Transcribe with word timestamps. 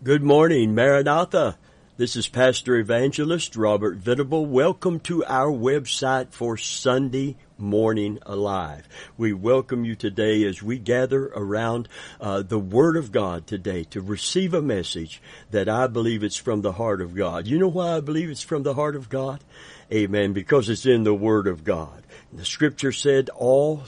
Good 0.00 0.22
morning, 0.22 0.76
Maranatha. 0.76 1.58
This 1.96 2.14
is 2.14 2.28
Pastor 2.28 2.76
Evangelist 2.76 3.56
Robert 3.56 3.96
Venable. 3.96 4.46
Welcome 4.46 5.00
to 5.00 5.24
our 5.24 5.50
website 5.50 6.30
for 6.30 6.56
Sunday 6.56 7.36
Morning 7.58 8.20
Alive. 8.24 8.88
We 9.16 9.32
welcome 9.32 9.84
you 9.84 9.96
today 9.96 10.44
as 10.44 10.62
we 10.62 10.78
gather 10.78 11.32
around 11.34 11.88
uh, 12.20 12.42
the 12.42 12.60
Word 12.60 12.96
of 12.96 13.10
God 13.10 13.48
today 13.48 13.82
to 13.90 14.00
receive 14.00 14.54
a 14.54 14.62
message 14.62 15.20
that 15.50 15.68
I 15.68 15.88
believe 15.88 16.22
it's 16.22 16.36
from 16.36 16.62
the 16.62 16.74
heart 16.74 17.00
of 17.00 17.16
God. 17.16 17.48
You 17.48 17.58
know 17.58 17.66
why 17.66 17.96
I 17.96 18.00
believe 18.00 18.30
it's 18.30 18.40
from 18.40 18.62
the 18.62 18.74
heart 18.74 18.94
of 18.94 19.08
God? 19.08 19.42
Amen. 19.92 20.32
Because 20.32 20.68
it's 20.68 20.86
in 20.86 21.02
the 21.02 21.12
Word 21.12 21.48
of 21.48 21.64
God. 21.64 22.04
The 22.32 22.44
Scripture 22.44 22.92
said 22.92 23.30
all 23.30 23.82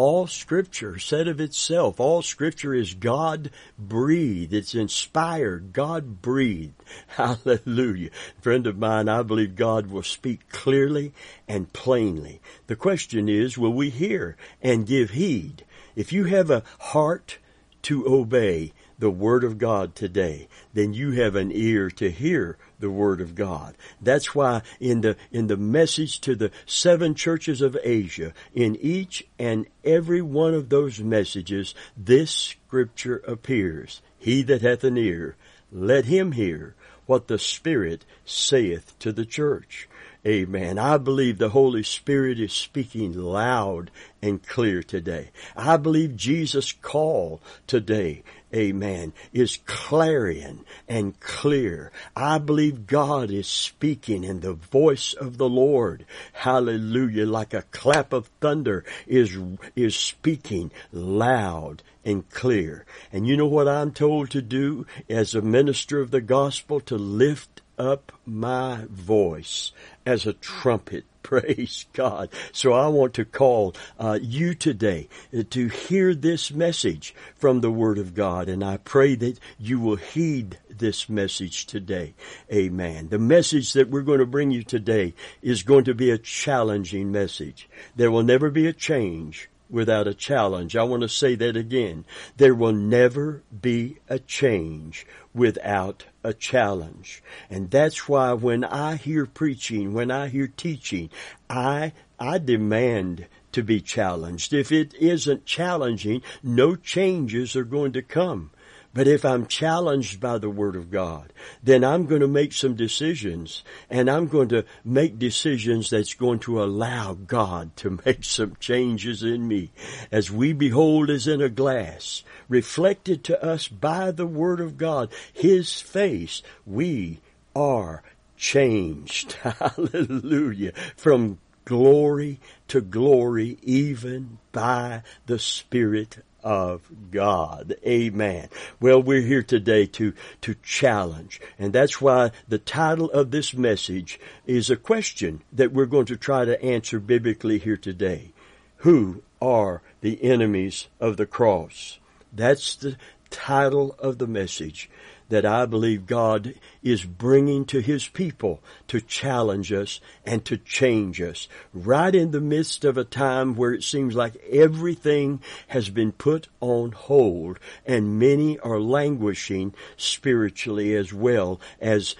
all 0.00 0.26
scripture 0.26 0.98
said 0.98 1.28
of 1.28 1.42
itself, 1.42 2.00
all 2.00 2.22
scripture 2.22 2.72
is 2.72 2.94
God 2.94 3.50
breathed. 3.78 4.54
It's 4.54 4.74
inspired, 4.74 5.74
God 5.74 6.22
breathed. 6.22 6.72
Hallelujah. 7.08 8.08
Friend 8.40 8.66
of 8.66 8.78
mine, 8.78 9.10
I 9.10 9.22
believe 9.22 9.56
God 9.56 9.88
will 9.88 10.02
speak 10.02 10.48
clearly 10.48 11.12
and 11.46 11.70
plainly. 11.74 12.40
The 12.66 12.76
question 12.76 13.28
is, 13.28 13.58
will 13.58 13.74
we 13.74 13.90
hear 13.90 14.38
and 14.62 14.86
give 14.86 15.10
heed? 15.10 15.66
If 15.94 16.14
you 16.14 16.24
have 16.24 16.50
a 16.50 16.64
heart 16.78 17.36
to 17.82 18.08
obey 18.08 18.72
the 18.98 19.10
Word 19.10 19.44
of 19.44 19.58
God 19.58 19.94
today, 19.94 20.48
then 20.72 20.94
you 20.94 21.10
have 21.10 21.36
an 21.36 21.52
ear 21.52 21.90
to 21.90 22.10
hear 22.10 22.56
the 22.80 22.90
Word 22.90 23.20
of 23.20 23.34
God. 23.34 23.76
That's 24.00 24.34
why 24.34 24.62
in 24.80 25.02
the, 25.02 25.16
in 25.30 25.46
the 25.46 25.56
message 25.56 26.20
to 26.22 26.34
the 26.34 26.50
seven 26.66 27.14
churches 27.14 27.60
of 27.60 27.78
Asia, 27.82 28.32
in 28.54 28.76
each 28.76 29.26
and 29.38 29.66
every 29.84 30.22
one 30.22 30.54
of 30.54 30.68
those 30.68 31.00
messages, 31.00 31.74
this 31.96 32.30
scripture 32.30 33.22
appears. 33.26 34.02
He 34.18 34.42
that 34.42 34.62
hath 34.62 34.84
an 34.84 34.98
ear, 34.98 35.36
let 35.72 36.06
him 36.06 36.32
hear 36.32 36.74
what 37.06 37.28
the 37.28 37.38
Spirit 37.38 38.04
saith 38.24 38.98
to 39.00 39.12
the 39.12 39.24
church. 39.24 39.88
Amen. 40.26 40.78
I 40.78 40.98
believe 40.98 41.38
the 41.38 41.48
Holy 41.48 41.82
Spirit 41.82 42.38
is 42.38 42.52
speaking 42.52 43.14
loud 43.14 43.90
and 44.20 44.46
clear 44.46 44.82
today. 44.82 45.30
I 45.56 45.78
believe 45.78 46.14
Jesus' 46.14 46.72
call 46.72 47.40
today, 47.66 48.22
amen, 48.54 49.12
is 49.32 49.58
clarion 49.66 50.64
and 50.88 51.18
clear. 51.20 51.92
I 52.16 52.38
believe 52.38 52.86
God 52.86 53.30
is 53.30 53.46
speaking 53.46 54.24
and 54.24 54.42
the 54.42 54.54
voice 54.54 55.12
of 55.14 55.38
the 55.38 55.48
Lord, 55.48 56.04
hallelujah, 56.32 57.26
like 57.26 57.54
a 57.54 57.62
clap 57.70 58.12
of 58.12 58.30
thunder 58.40 58.84
is, 59.06 59.36
is 59.76 59.96
speaking 59.96 60.70
loud 60.92 61.82
and 62.04 62.28
clear. 62.30 62.84
And 63.12 63.26
you 63.26 63.36
know 63.36 63.46
what 63.46 63.68
I'm 63.68 63.92
told 63.92 64.30
to 64.30 64.42
do 64.42 64.86
as 65.08 65.34
a 65.34 65.42
minister 65.42 66.00
of 66.00 66.10
the 66.10 66.20
gospel? 66.20 66.80
To 66.80 66.96
lift 66.96 67.59
up 67.80 68.12
my 68.26 68.84
voice 68.90 69.72
as 70.04 70.26
a 70.26 70.34
trumpet. 70.34 71.04
Praise 71.22 71.86
God. 71.92 72.28
So 72.52 72.72
I 72.72 72.88
want 72.88 73.14
to 73.14 73.24
call 73.24 73.74
uh, 73.98 74.18
you 74.20 74.54
today 74.54 75.08
to 75.50 75.68
hear 75.68 76.14
this 76.14 76.50
message 76.50 77.14
from 77.36 77.60
the 77.60 77.70
Word 77.70 77.98
of 77.98 78.14
God, 78.14 78.48
and 78.48 78.64
I 78.64 78.78
pray 78.78 79.14
that 79.16 79.38
you 79.58 79.78
will 79.78 79.96
heed 79.96 80.58
this 80.68 81.08
message 81.08 81.66
today. 81.66 82.14
Amen. 82.52 83.08
The 83.08 83.18
message 83.18 83.74
that 83.74 83.90
we're 83.90 84.02
going 84.02 84.18
to 84.18 84.26
bring 84.26 84.50
you 84.50 84.64
today 84.64 85.14
is 85.40 85.62
going 85.62 85.84
to 85.84 85.94
be 85.94 86.10
a 86.10 86.18
challenging 86.18 87.12
message. 87.12 87.68
There 87.94 88.10
will 88.10 88.24
never 88.24 88.50
be 88.50 88.66
a 88.66 88.72
change 88.72 89.48
without 89.70 90.06
a 90.06 90.14
challenge. 90.14 90.76
I 90.76 90.82
want 90.82 91.02
to 91.02 91.08
say 91.08 91.34
that 91.36 91.56
again. 91.56 92.04
There 92.36 92.54
will 92.54 92.72
never 92.72 93.42
be 93.60 93.98
a 94.08 94.18
change 94.18 95.06
without 95.32 96.04
a 96.24 96.34
challenge. 96.34 97.22
And 97.48 97.70
that's 97.70 98.08
why 98.08 98.32
when 98.32 98.64
I 98.64 98.96
hear 98.96 99.26
preaching, 99.26 99.92
when 99.92 100.10
I 100.10 100.28
hear 100.28 100.48
teaching, 100.48 101.10
I, 101.48 101.92
I 102.18 102.38
demand 102.38 103.26
to 103.52 103.62
be 103.62 103.80
challenged. 103.80 104.52
If 104.52 104.70
it 104.70 104.94
isn't 104.94 105.46
challenging, 105.46 106.22
no 106.42 106.76
changes 106.76 107.56
are 107.56 107.64
going 107.64 107.92
to 107.92 108.02
come. 108.02 108.50
But 108.92 109.06
if 109.06 109.24
I'm 109.24 109.46
challenged 109.46 110.20
by 110.20 110.38
the 110.38 110.50
Word 110.50 110.74
of 110.74 110.90
God, 110.90 111.32
then 111.62 111.84
I'm 111.84 112.06
going 112.06 112.22
to 112.22 112.28
make 112.28 112.52
some 112.52 112.74
decisions 112.74 113.62
and 113.88 114.10
I'm 114.10 114.26
going 114.26 114.48
to 114.48 114.64
make 114.84 115.18
decisions 115.18 115.90
that's 115.90 116.14
going 116.14 116.40
to 116.40 116.62
allow 116.62 117.14
God 117.14 117.76
to 117.76 118.00
make 118.04 118.24
some 118.24 118.56
changes 118.58 119.22
in 119.22 119.46
me. 119.46 119.70
As 120.10 120.30
we 120.30 120.52
behold 120.52 121.08
as 121.08 121.28
in 121.28 121.40
a 121.40 121.48
glass, 121.48 122.24
reflected 122.48 123.22
to 123.24 123.44
us 123.44 123.68
by 123.68 124.10
the 124.10 124.26
Word 124.26 124.60
of 124.60 124.76
God, 124.76 125.10
His 125.32 125.80
face, 125.80 126.42
we 126.66 127.20
are 127.54 128.02
changed. 128.36 129.32
Hallelujah. 129.42 130.72
From 130.96 131.38
glory 131.64 132.40
to 132.66 132.80
glory, 132.80 133.56
even 133.62 134.38
by 134.50 135.02
the 135.26 135.38
Spirit 135.38 136.18
of 136.42 136.82
God. 137.10 137.76
Amen. 137.86 138.48
Well, 138.80 139.02
we're 139.02 139.20
here 139.20 139.42
today 139.42 139.86
to, 139.86 140.12
to 140.42 140.54
challenge. 140.62 141.40
And 141.58 141.72
that's 141.72 142.00
why 142.00 142.30
the 142.48 142.58
title 142.58 143.10
of 143.10 143.30
this 143.30 143.54
message 143.54 144.20
is 144.46 144.70
a 144.70 144.76
question 144.76 145.42
that 145.52 145.72
we're 145.72 145.86
going 145.86 146.06
to 146.06 146.16
try 146.16 146.44
to 146.44 146.62
answer 146.62 147.00
biblically 147.00 147.58
here 147.58 147.76
today. 147.76 148.32
Who 148.78 149.22
are 149.42 149.82
the 150.00 150.22
enemies 150.22 150.88
of 150.98 151.16
the 151.16 151.26
cross? 151.26 151.98
That's 152.32 152.76
the 152.76 152.96
title 153.30 153.94
of 153.98 154.18
the 154.18 154.26
message 154.26 154.90
that 155.30 155.46
I 155.46 155.64
believe 155.64 156.06
God 156.06 156.54
is 156.82 157.04
bringing 157.04 157.64
to 157.66 157.80
His 157.80 158.08
people 158.08 158.60
to 158.88 159.00
challenge 159.00 159.72
us 159.72 160.00
and 160.26 160.44
to 160.44 160.56
change 160.56 161.22
us. 161.22 161.48
Right 161.72 162.14
in 162.14 162.32
the 162.32 162.40
midst 162.40 162.84
of 162.84 162.98
a 162.98 163.04
time 163.04 163.54
where 163.54 163.72
it 163.72 163.84
seems 163.84 164.14
like 164.14 164.36
everything 164.50 165.40
has 165.68 165.88
been 165.88 166.12
put 166.12 166.48
on 166.60 166.92
hold 166.92 167.58
and 167.86 168.18
many 168.18 168.58
are 168.58 168.80
languishing 168.80 169.72
spiritually 169.96 170.94
as 170.96 171.12
well 171.12 171.60
as 171.80 172.16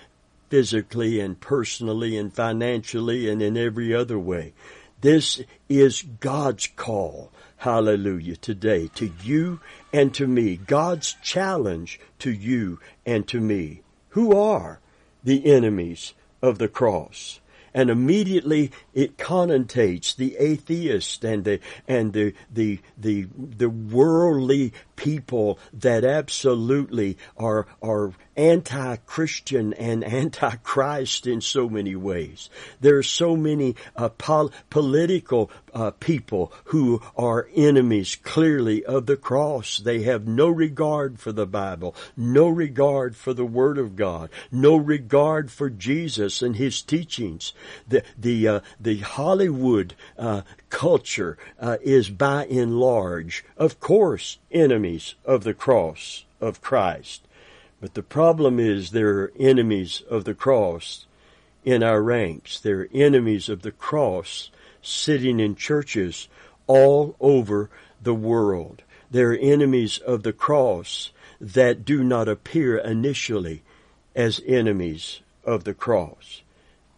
physically 0.49 1.21
and 1.21 1.41
personally 1.41 2.17
and 2.17 2.33
financially 2.33 3.29
and 3.29 3.43
in 3.43 3.57
every 3.57 3.95
other 3.95 4.19
way. 4.19 4.53
This 5.01 5.43
is 5.69 6.03
God's 6.03 6.69
call 6.69 7.33
hallelujah, 7.61 8.37
today 8.37 8.89
to 8.95 9.11
you 9.23 9.61
and 9.93 10.15
to 10.15 10.27
me. 10.27 10.57
God's 10.57 11.15
challenge 11.23 12.01
to 12.19 12.31
you 12.31 12.81
and 13.07 13.27
to 13.29 13.41
me. 13.41 13.83
Who 14.11 14.37
are 14.37 14.81
the 15.23 15.47
enemies 15.47 16.15
of 16.43 16.59
the 16.59 16.69
cross? 16.69 17.41
and 17.73 17.91
immediately 17.91 18.71
it 18.95 19.17
connotates 19.17 20.15
the 20.15 20.37
atheist 20.39 21.25
and 21.25 21.45
the 21.45 21.61
and 21.87 22.13
the 22.13 22.35
the 22.53 22.81
the 22.99 23.27
the 23.37 23.71
worldly 23.71 24.73
people 25.01 25.59
that 25.73 26.05
absolutely 26.05 27.17
are 27.39 27.67
are 27.81 28.13
anti-Christian 28.37 29.73
and 29.75 30.05
anti-Christ 30.05 31.27
in 31.27 31.41
so 31.41 31.69
many 31.69 31.95
ways. 31.95 32.51
There 32.81 32.97
are 32.97 33.03
so 33.03 33.37
many 33.37 33.77
uh, 33.97 34.11
pol- 34.11 34.53
political 34.71 35.51
uh, 35.75 35.91
people 35.93 36.53
who 36.65 37.03
are 37.17 37.49
enemies 37.55 38.17
clearly 38.17 38.85
of 38.85 39.07
the 39.07 39.17
cross. 39.17 39.79
They 39.79 40.03
have 40.03 40.27
no 40.27 40.49
regard 40.49 41.19
for 41.19 41.33
the 41.33 41.47
Bible, 41.47 41.95
no 42.17 42.49
regard 42.49 43.17
for 43.17 43.35
the 43.35 43.45
Word 43.45 43.79
of 43.79 43.97
God, 43.97 44.31
no 44.51 44.77
regard 44.77 45.51
for 45.51 45.71
Jesus 45.71 46.43
and 46.43 46.57
His 46.57 46.83
teachings. 46.83 47.53
The 47.89 48.03
the 48.19 48.49
uh, 48.49 48.61
the 48.79 48.99
Hollywood 48.99 49.95
uh, 50.19 50.43
culture 50.71 51.37
uh, 51.61 51.77
is 51.83 52.09
by 52.09 52.47
and 52.47 52.81
large, 52.81 53.45
of 53.57 53.81
course, 53.81 54.39
enemies 54.51 55.15
of 55.25 55.45
the 55.45 55.55
cross 55.55 56.25
of 56.41 56.63
Christ. 56.63 57.27
But 57.81 57.95
the 57.95 58.03
problem 58.03 58.59
is 58.59 58.91
there 58.91 59.19
are 59.19 59.33
enemies 59.39 60.03
of 60.09 60.25
the 60.25 60.35
cross 60.35 61.07
in 61.65 61.83
our 61.83 62.03
ranks. 62.03 62.61
There 62.61 62.81
are 62.81 62.89
enemies 62.95 63.49
of 63.49 63.63
the 63.63 63.73
cross 63.73 64.51
sitting 64.83 65.41
in 65.41 65.55
churches 65.55 66.29
all 66.67 67.17
over 67.21 67.71
the 68.03 68.15
world. 68.15 68.83
There 69.11 69.33
are 69.33 69.37
enemies 69.37 69.99
of 69.99 70.23
the 70.23 70.33
cross 70.33 71.11
that 71.41 71.85
do 71.85 72.05
not 72.05 72.29
appear 72.29 72.79
initially 72.79 73.63
as 74.15 74.43
enemies 74.47 75.21
of 75.45 75.65
the 75.65 75.75
cross. 75.75 76.43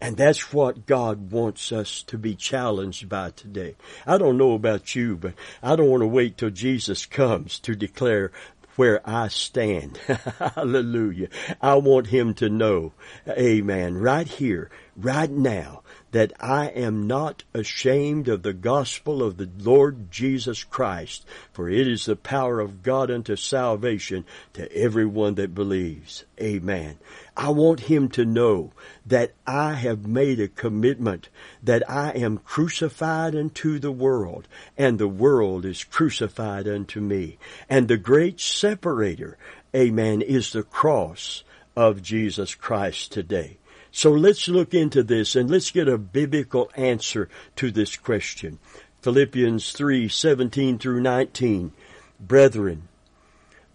And 0.02 0.16
that's 0.16 0.52
what 0.52 0.84
God 0.84 1.30
wants 1.30 1.70
us 1.70 2.02
to 2.08 2.18
be 2.18 2.34
challenged 2.34 3.08
by 3.08 3.30
today. 3.30 3.76
I 4.04 4.18
don't 4.18 4.36
know 4.36 4.54
about 4.54 4.96
you, 4.96 5.16
but 5.16 5.34
I 5.62 5.76
don't 5.76 5.90
want 5.90 6.00
to 6.00 6.08
wait 6.08 6.36
till 6.36 6.50
Jesus 6.50 7.06
comes 7.06 7.60
to 7.60 7.76
declare 7.76 8.32
where 8.74 9.00
I 9.08 9.28
stand. 9.28 9.98
Hallelujah. 10.56 11.28
I 11.60 11.76
want 11.76 12.08
him 12.08 12.34
to 12.34 12.48
know, 12.48 12.92
amen, 13.28 13.96
right 13.96 14.26
here, 14.26 14.70
right 14.96 15.30
now 15.30 15.84
that 16.12 16.32
I 16.38 16.66
am 16.68 17.06
not 17.06 17.42
ashamed 17.54 18.28
of 18.28 18.42
the 18.42 18.52
gospel 18.52 19.22
of 19.22 19.38
the 19.38 19.48
Lord 19.58 20.10
Jesus 20.10 20.62
Christ, 20.62 21.26
for 21.52 21.68
it 21.68 21.88
is 21.88 22.04
the 22.04 22.16
power 22.16 22.60
of 22.60 22.82
God 22.82 23.10
unto 23.10 23.34
salvation 23.34 24.24
to 24.52 24.70
everyone 24.74 25.34
that 25.34 25.54
believes. 25.54 26.24
Amen. 26.40 26.98
I 27.34 27.48
want 27.48 27.80
him 27.80 28.08
to 28.10 28.26
know 28.26 28.72
that 29.06 29.32
I 29.46 29.72
have 29.74 30.06
made 30.06 30.38
a 30.38 30.48
commitment 30.48 31.30
that 31.62 31.88
I 31.90 32.10
am 32.10 32.38
crucified 32.38 33.34
unto 33.34 33.78
the 33.78 33.92
world 33.92 34.46
and 34.76 34.98
the 34.98 35.08
world 35.08 35.64
is 35.64 35.82
crucified 35.82 36.68
unto 36.68 37.00
me. 37.00 37.38
And 37.70 37.88
the 37.88 37.96
great 37.96 38.38
separator, 38.38 39.38
amen, 39.74 40.20
is 40.20 40.52
the 40.52 40.62
cross 40.62 41.42
of 41.74 42.02
Jesus 42.02 42.54
Christ 42.54 43.12
today. 43.12 43.56
So 43.92 44.10
let's 44.10 44.48
look 44.48 44.72
into 44.72 45.02
this 45.02 45.36
and 45.36 45.50
let's 45.50 45.70
get 45.70 45.86
a 45.86 45.98
biblical 45.98 46.70
answer 46.74 47.28
to 47.56 47.70
this 47.70 47.96
question. 47.96 48.58
Philippians 49.02 49.72
3, 49.72 50.08
17 50.08 50.78
through 50.78 51.02
19. 51.02 51.72
Brethren, 52.18 52.88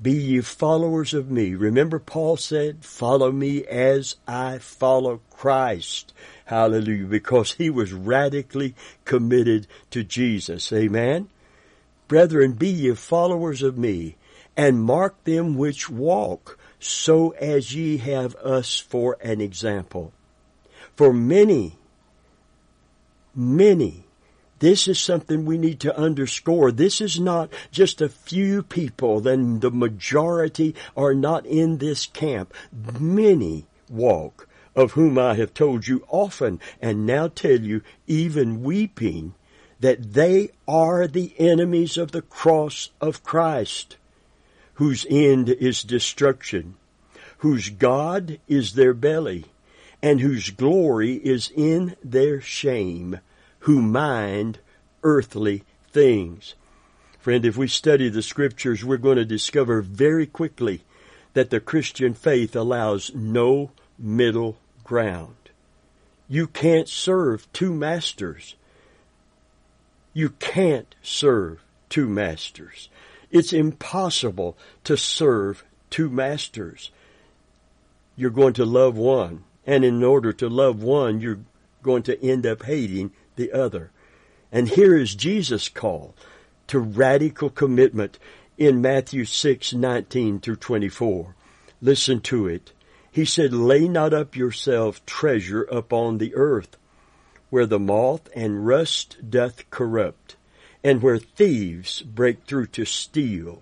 be 0.02 0.14
ye 0.14 0.42
followers 0.42 1.14
of 1.14 1.30
me. 1.30 1.54
Remember 1.54 2.00
Paul 2.00 2.36
said, 2.36 2.84
follow 2.84 3.31
me 3.31 3.64
as 3.66 4.16
I 4.28 4.58
follow 4.58 5.22
Christ. 5.30 6.14
Hallelujah. 6.46 7.06
Because 7.06 7.54
he 7.54 7.69
was 7.69 7.94
radically 7.94 8.74
committed 9.06 9.68
to 9.92 10.04
Jesus. 10.04 10.74
Amen. 10.74 11.30
Brethren, 12.08 12.54
be 12.54 12.69
ye 12.69 12.96
followers 12.96 13.62
of 13.62 13.78
me 13.78 14.16
and 14.56 14.81
mark 14.81 15.24
them 15.25 15.56
which 15.56 15.90
walk 15.90 16.56
so 16.79 17.31
as 17.31 17.74
ye 17.74 17.97
have 17.97 18.35
us 18.35 18.77
for 18.79 19.18
an 19.21 19.41
example. 19.41 20.13
For 20.95 21.13
many, 21.13 21.77
many, 23.35 24.06
this 24.59 24.88
is 24.88 25.00
something 25.00 25.45
we 25.45 25.57
need 25.57 25.79
to 25.81 25.97
underscore. 25.97 26.71
This 26.71 27.01
is 27.01 27.19
not 27.19 27.51
just 27.71 28.01
a 28.01 28.09
few 28.09 28.63
people, 28.63 29.19
then 29.19 29.59
the 29.59 29.71
majority 29.71 30.75
are 30.95 31.13
not 31.13 31.45
in 31.45 31.77
this 31.77 32.06
camp. 32.07 32.53
Many 33.00 33.65
walk, 33.89 34.47
of 34.75 34.94
whom 34.94 35.18
I 35.18 35.35
have 35.35 35.53
told 35.53 35.88
you 35.88 36.03
often, 36.07 36.59
and 36.81 37.06
now 37.06 37.27
tell 37.27 37.59
you, 37.59 37.81
even 38.07 38.63
weeping, 38.63 39.35
that 39.80 40.13
they 40.13 40.50
are 40.68 41.07
the 41.07 41.33
enemies 41.38 41.97
of 41.97 42.12
the 42.12 42.23
cross 42.23 42.89
of 43.00 43.23
Christ 43.23 43.97
whose 44.77 45.07
end 45.09 45.50
is 45.50 45.81
destruction, 45.81 46.75
whose 47.39 47.69
God 47.69 48.39
is 48.47 48.74
their 48.74 48.94
belly, 48.94 49.45
and 50.03 50.21
whose 50.21 50.51
glory 50.51 51.13
is 51.15 51.51
in 51.56 51.95
their 52.03 52.39
shame, 52.39 53.19
who 53.62 53.81
mind 53.81 54.59
earthly 55.01 55.63
things. 55.91 56.53
Friend, 57.19 57.44
if 57.44 57.57
we 57.57 57.68
study 57.68 58.07
the 58.09 58.21
scriptures, 58.21 58.85
we're 58.85 58.97
going 58.97 59.18
to 59.18 59.25
discover 59.25 59.81
very 59.81 60.27
quickly 60.27 60.83
that 61.33 61.50
the 61.50 61.59
Christian 61.59 62.13
faith 62.13 62.56
allows 62.56 63.12
no 63.15 63.71
middle 63.97 64.57
ground. 64.83 65.35
You 66.30 66.45
can't 66.45 66.88
serve 66.88 67.51
two 67.51 67.73
masters. 67.73 68.53
You 70.13 70.30
can't 70.30 70.94
serve 71.01 71.63
two 71.89 72.07
masters. 72.07 72.89
It's 73.31 73.53
impossible 73.53 74.57
to 74.83 74.97
serve 74.97 75.63
two 75.89 76.09
masters. 76.09 76.91
You're 78.15 78.29
going 78.31 78.53
to 78.53 78.65
love 78.65 78.97
one, 78.97 79.44
and 79.65 79.83
in 79.83 80.03
order 80.03 80.33
to 80.33 80.50
love 80.50 80.81
one, 80.81 81.19
you're 81.19 81.39
going 81.83 82.03
to 82.03 82.24
end 82.24 82.45
up 82.45 82.63
hating 82.63 83.12
the 83.35 83.51
other. 83.51 83.91
And 84.51 84.69
here 84.69 84.97
is 84.97 85.15
Jesus' 85.15 85.69
call 85.69 86.15
to 86.68 86.79
radical 86.79 87.50
commitment 87.50 88.18
in 88.57 88.81
Matthew 88.81 89.25
6, 89.25 89.73
19 89.73 90.39
through 90.39 90.56
24. 90.56 91.35
Listen 91.81 92.21
to 92.21 92.47
it. 92.47 92.73
He 93.12 93.25
said, 93.25 93.53
Lay 93.53 93.88
not 93.88 94.13
up 94.13 94.35
yourself 94.35 95.06
treasure 95.06 95.63
upon 95.63 96.18
the 96.18 96.35
earth, 96.35 96.77
where 97.50 97.65
the 97.65 97.80
moth 97.80 98.30
and 98.35 98.65
rust 98.65 99.18
doth 99.30 99.69
corrupt, 99.69 100.35
and 100.83 101.01
where 101.01 101.18
thieves 101.18 102.01
break 102.01 102.44
through 102.44 102.68
to 102.68 102.85
steal, 102.85 103.62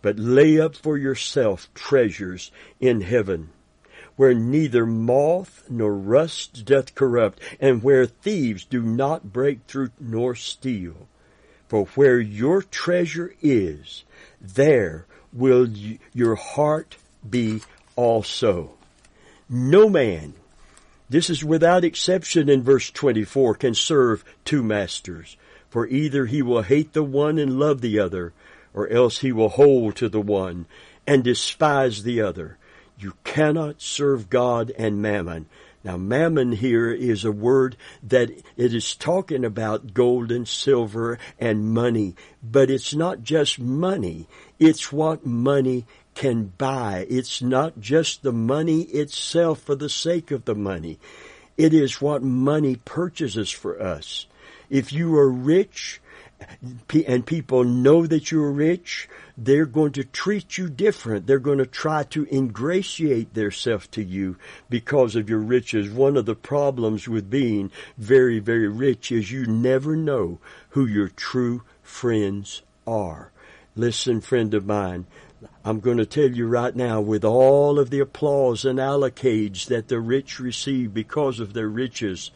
but 0.00 0.18
lay 0.18 0.58
up 0.58 0.76
for 0.76 0.96
yourself 0.96 1.68
treasures 1.74 2.50
in 2.80 3.00
heaven, 3.00 3.50
where 4.16 4.34
neither 4.34 4.86
moth 4.86 5.64
nor 5.68 5.94
rust 5.94 6.64
doth 6.64 6.94
corrupt, 6.94 7.40
and 7.60 7.82
where 7.82 8.06
thieves 8.06 8.64
do 8.64 8.82
not 8.82 9.32
break 9.32 9.60
through 9.66 9.90
nor 9.98 10.34
steal. 10.34 11.08
For 11.68 11.86
where 11.94 12.20
your 12.20 12.62
treasure 12.62 13.34
is, 13.40 14.04
there 14.40 15.06
will 15.32 15.68
your 16.12 16.34
heart 16.34 16.96
be 17.28 17.62
also. 17.96 18.72
No 19.48 19.88
man, 19.88 20.34
this 21.08 21.30
is 21.30 21.44
without 21.44 21.84
exception 21.84 22.48
in 22.48 22.62
verse 22.62 22.90
24, 22.90 23.54
can 23.54 23.74
serve 23.74 24.24
two 24.44 24.62
masters 24.62 25.36
for 25.72 25.86
either 25.86 26.26
he 26.26 26.42
will 26.42 26.60
hate 26.60 26.92
the 26.92 27.02
one 27.02 27.38
and 27.38 27.58
love 27.58 27.80
the 27.80 27.98
other, 27.98 28.34
or 28.74 28.90
else 28.90 29.20
he 29.20 29.32
will 29.32 29.48
hold 29.48 29.96
to 29.96 30.06
the 30.06 30.20
one 30.20 30.66
and 31.06 31.24
despise 31.24 32.02
the 32.02 32.20
other. 32.20 32.58
You 32.98 33.14
cannot 33.24 33.80
serve 33.80 34.28
God 34.28 34.70
and 34.76 35.00
mammon. 35.00 35.46
Now 35.82 35.96
mammon 35.96 36.52
here 36.52 36.92
is 36.92 37.24
a 37.24 37.32
word 37.32 37.78
that 38.02 38.28
it 38.54 38.74
is 38.74 38.94
talking 38.94 39.46
about 39.46 39.94
gold 39.94 40.30
and 40.30 40.46
silver 40.46 41.18
and 41.40 41.72
money, 41.72 42.16
but 42.42 42.68
it's 42.68 42.94
not 42.94 43.22
just 43.22 43.58
money. 43.58 44.28
It's 44.58 44.92
what 44.92 45.24
money 45.24 45.86
can 46.14 46.52
buy. 46.58 47.06
It's 47.08 47.40
not 47.40 47.80
just 47.80 48.22
the 48.22 48.32
money 48.32 48.82
itself 48.82 49.62
for 49.62 49.74
the 49.74 49.88
sake 49.88 50.32
of 50.32 50.44
the 50.44 50.54
money. 50.54 50.98
It 51.56 51.72
is 51.72 51.98
what 51.98 52.22
money 52.22 52.76
purchases 52.76 53.50
for 53.50 53.80
us. 53.80 54.26
If 54.72 54.90
you 54.90 55.14
are 55.18 55.30
rich 55.30 56.00
and 57.06 57.26
people 57.26 57.62
know 57.62 58.06
that 58.06 58.30
you're 58.30 58.50
rich, 58.50 59.06
they're 59.36 59.66
going 59.66 59.92
to 59.92 60.02
treat 60.02 60.56
you 60.56 60.70
different. 60.70 61.26
They're 61.26 61.38
going 61.38 61.58
to 61.58 61.66
try 61.66 62.04
to 62.04 62.26
ingratiate 62.34 63.34
themselves 63.34 63.86
to 63.88 64.02
you 64.02 64.38
because 64.70 65.14
of 65.14 65.28
your 65.28 65.40
riches. 65.40 65.90
One 65.90 66.16
of 66.16 66.24
the 66.24 66.34
problems 66.34 67.06
with 67.06 67.28
being 67.28 67.70
very, 67.98 68.38
very 68.38 68.66
rich 68.66 69.12
is 69.12 69.30
you 69.30 69.44
never 69.44 69.94
know 69.94 70.38
who 70.70 70.86
your 70.86 71.08
true 71.08 71.64
friends 71.82 72.62
are. 72.86 73.30
Listen, 73.76 74.22
friend 74.22 74.54
of 74.54 74.64
mine, 74.64 75.04
I'm 75.66 75.80
going 75.80 75.98
to 75.98 76.06
tell 76.06 76.30
you 76.30 76.46
right 76.46 76.74
now, 76.74 76.98
with 77.02 77.26
all 77.26 77.78
of 77.78 77.90
the 77.90 78.00
applause 78.00 78.64
and 78.64 78.78
accolades 78.78 79.66
that 79.66 79.88
the 79.88 80.00
rich 80.00 80.40
receive 80.40 80.94
because 80.94 81.40
of 81.40 81.52
their 81.52 81.68
riches, 81.68 82.30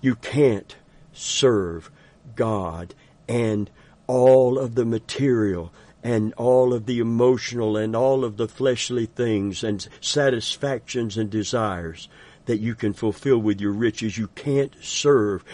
you 0.00 0.16
can't 0.16 0.74
serve 1.12 1.90
God 2.36 2.94
and 3.28 3.70
all 4.06 4.58
of 4.58 4.74
the 4.74 4.84
material 4.84 5.72
and 6.02 6.32
all 6.34 6.72
of 6.72 6.86
the 6.86 6.98
emotional 6.98 7.76
and 7.76 7.94
all 7.94 8.24
of 8.24 8.36
the 8.36 8.48
fleshly 8.48 9.06
things 9.06 9.62
and 9.62 9.86
satisfactions 10.00 11.16
and 11.16 11.30
desires 11.30 12.08
that 12.46 12.58
you 12.58 12.74
can 12.74 12.92
fulfill 12.92 13.38
with 13.38 13.60
your 13.60 13.72
riches. 13.72 14.16
You 14.16 14.28
can't 14.28 14.74
serve 14.80 15.44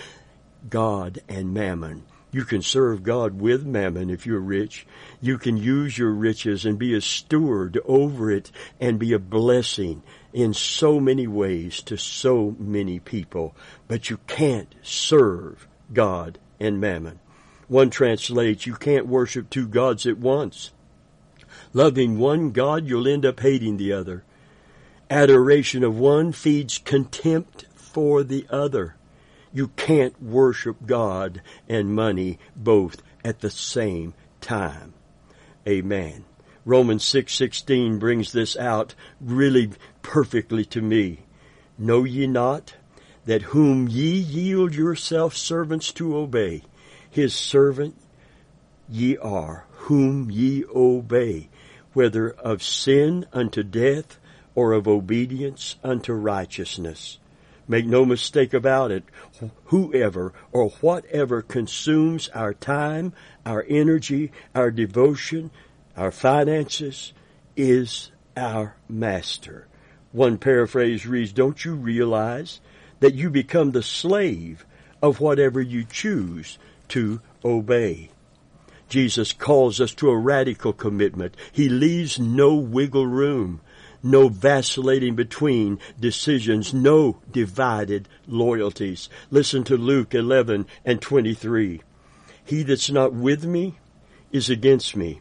God 0.71 1.19
and 1.29 1.53
mammon. 1.53 2.05
You 2.31 2.45
can 2.45 2.63
serve 2.63 3.03
God 3.03 3.41
with 3.41 3.65
mammon 3.65 4.11
if 4.11 4.27
you're 4.27 4.41
rich. 4.41 4.87
You 5.21 5.39
can 5.39 5.57
use 5.57 5.97
your 5.97 6.11
riches 6.11 6.65
and 6.65 6.79
be 6.79 6.95
a 6.95 7.01
steward 7.01 7.79
over 7.85 8.31
it 8.31 8.51
and 8.81 8.99
be 8.99 9.13
a 9.13 9.19
blessing 9.19 10.03
in 10.37 10.52
so 10.52 11.00
many 11.00 11.26
ways 11.26 11.81
to 11.81 11.97
so 11.97 12.55
many 12.59 13.00
people, 13.00 13.57
but 13.88 14.11
you 14.11 14.19
can't 14.26 14.75
serve 14.83 15.66
God 15.95 16.38
and 16.61 16.78
mammon. 16.78 17.19
One 17.69 17.88
translates, 17.88 18.66
you 18.66 18.75
can't 18.75 19.07
worship 19.07 19.49
two 19.49 19.66
gods 19.66 20.07
at 20.07 20.19
once. 20.19 20.73
Loving 21.73 22.19
one 22.19 22.50
God, 22.50 22.87
you'll 22.87 23.09
end 23.09 23.25
up 23.25 23.40
hating 23.40 23.78
the 23.78 23.95
other. 23.95 24.25
Adoration 25.09 25.83
of 25.83 25.99
one 25.99 26.33
feeds 26.33 26.76
contempt 26.76 27.64
for 27.75 28.23
the 28.23 28.47
other. 28.50 28.95
You 29.55 29.69
can't 29.69 30.23
worship 30.23 30.85
God 30.85 31.40
and 31.66 31.95
money 31.95 32.38
both 32.55 33.02
at 33.25 33.40
the 33.40 33.50
same 33.50 34.12
time. 34.43 34.93
Amen. 35.66 36.26
Romans 36.66 37.05
6:16 37.05 38.00
brings 38.00 38.33
this 38.33 38.57
out 38.57 38.97
really 39.21 39.71
perfectly 40.07 40.65
to 40.65 40.81
me. 40.81 41.19
Know 41.77 42.05
ye 42.05 42.29
not 42.29 42.77
that 43.25 43.43
whom 43.43 43.89
ye 43.89 44.13
yield 44.15 44.73
yourselves 44.73 45.37
servants 45.37 45.91
to 45.93 46.17
obey, 46.17 46.63
his 47.11 47.35
servant 47.35 47.97
ye 48.89 49.17
are, 49.17 49.67
whom 49.73 50.31
ye 50.31 50.65
obey, 50.73 51.49
whether 51.93 52.31
of 52.31 52.63
sin 52.63 53.27
unto 53.33 53.65
death 53.65 54.21
or 54.55 54.73
of 54.73 54.87
obedience 54.87 55.75
unto 55.83 56.13
righteousness. 56.13 57.19
Make 57.67 57.85
no 57.85 58.05
mistake 58.05 58.55
about 58.55 58.93
it. 58.93 59.03
Whoever 59.67 60.33
or 60.53 60.69
whatever 60.81 61.43
consumes 61.43 62.29
our 62.29 62.55
time, 62.55 63.13
our 63.45 63.67
energy, 63.69 64.31
our 64.55 64.71
devotion, 64.71 65.51
our 65.97 66.13
finances 66.13 67.13
is 67.57 68.13
our 68.37 68.77
master. 68.89 69.67
One 70.17 70.39
paraphrase 70.39 71.07
reads, 71.07 71.31
Don't 71.31 71.63
you 71.63 71.75
realize 71.75 72.63
that 73.01 73.13
you 73.13 73.29
become 73.29 73.73
the 73.73 73.83
slave 73.83 74.65
of 75.03 75.21
whatever 75.21 75.61
you 75.61 75.85
choose 75.85 76.59
to 76.89 77.21
obey? 77.45 78.09
Jesus 78.89 79.35
calls 79.35 79.79
us 79.79 79.93
to 79.97 80.09
a 80.09 80.17
radical 80.17 80.73
commitment. 80.73 81.37
He 81.53 81.69
leaves 81.69 82.19
no 82.19 82.55
wiggle 82.55 83.07
room 83.07 83.61
no 84.03 84.29
vacillating 84.29 85.17
between 85.17 85.81
decisions, 86.01 86.73
no 86.73 87.19
divided 87.31 88.09
loyalties. 88.27 89.11
Listen 89.31 89.65
to 89.65 89.77
Luke 89.77 90.15
11 90.15 90.65
and 90.85 91.03
23. 91.03 91.83
He 92.43 92.63
that's 92.63 92.91
not 92.91 93.13
with 93.13 93.45
me 93.45 93.79
is 94.33 94.49
against 94.49 94.97
me, 94.97 95.21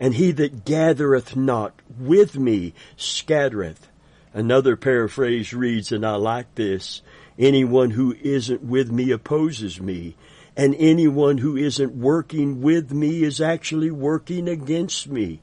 and 0.00 0.14
he 0.14 0.30
that 0.32 0.64
gathereth 0.64 1.36
not 1.36 1.74
with 1.98 2.38
me 2.38 2.72
scattereth. 2.96 3.88
Another 4.34 4.76
paraphrase 4.76 5.52
reads, 5.52 5.92
and 5.92 6.06
I 6.06 6.16
like 6.16 6.54
this, 6.54 7.02
anyone 7.38 7.90
who 7.90 8.14
isn't 8.22 8.62
with 8.62 8.90
me 8.90 9.10
opposes 9.10 9.80
me, 9.80 10.16
and 10.56 10.74
anyone 10.78 11.38
who 11.38 11.56
isn't 11.56 11.94
working 11.94 12.60
with 12.62 12.92
me 12.92 13.22
is 13.22 13.40
actually 13.40 13.90
working 13.90 14.48
against 14.48 15.08
me 15.08 15.40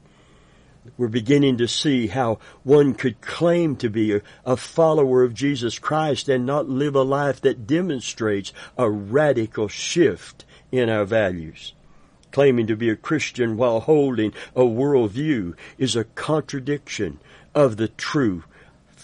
we're 0.96 1.08
beginning 1.08 1.58
to 1.58 1.68
see 1.68 2.06
how 2.06 2.38
one 2.62 2.94
could 2.94 3.20
claim 3.20 3.76
to 3.76 3.88
be 3.90 4.14
a, 4.14 4.22
a, 4.44 4.56
follower 4.56 5.22
of 5.22 5.34
Jesus 5.34 5.78
Christ 5.78 6.28
and 6.28 6.46
not 6.46 6.68
live 6.68 6.94
a 6.94 7.02
life 7.02 7.40
that 7.42 7.66
demonstrates 7.66 8.52
a 8.78 8.90
radical 8.90 9.68
shift 9.68 10.44
in 10.72 10.88
our 10.88 11.04
values. 11.04 11.74
Claiming 12.32 12.66
to 12.68 12.76
be 12.76 12.88
a 12.88 12.96
Christian 12.96 13.56
while 13.56 13.80
holding 13.80 14.32
a 14.54 14.62
worldview 14.62 15.54
is 15.78 15.96
a 15.96 16.04
contradiction 16.04 17.18
of 17.54 17.76
the 17.76 17.88
true 17.88 18.44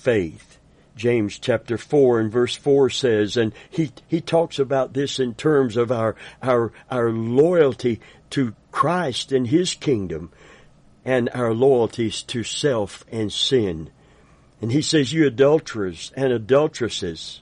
faith. 0.06 0.60
James 0.94 1.36
chapter 1.36 1.76
4 1.76 2.20
and 2.20 2.30
verse 2.30 2.54
4 2.54 2.90
says, 2.90 3.36
and 3.36 3.52
he, 3.68 3.90
he 4.06 4.20
talks 4.20 4.60
about 4.60 4.94
this 4.94 5.18
in 5.18 5.34
terms 5.34 5.76
of 5.76 5.90
our, 5.90 6.14
our, 6.40 6.72
our 6.88 7.10
loyalty 7.10 8.00
to 8.30 8.54
Christ 8.70 9.32
and 9.32 9.48
His 9.48 9.75
kingdom 9.75 10.30
and 11.04 11.28
our 11.34 11.52
loyalties 11.52 12.22
to 12.22 12.44
self 12.44 13.04
and 13.10 13.32
sin. 13.32 13.90
And 14.62 14.70
he 14.70 14.80
says, 14.80 15.12
You 15.12 15.26
adulterers 15.26 16.12
and 16.16 16.32
adulteresses, 16.32 17.40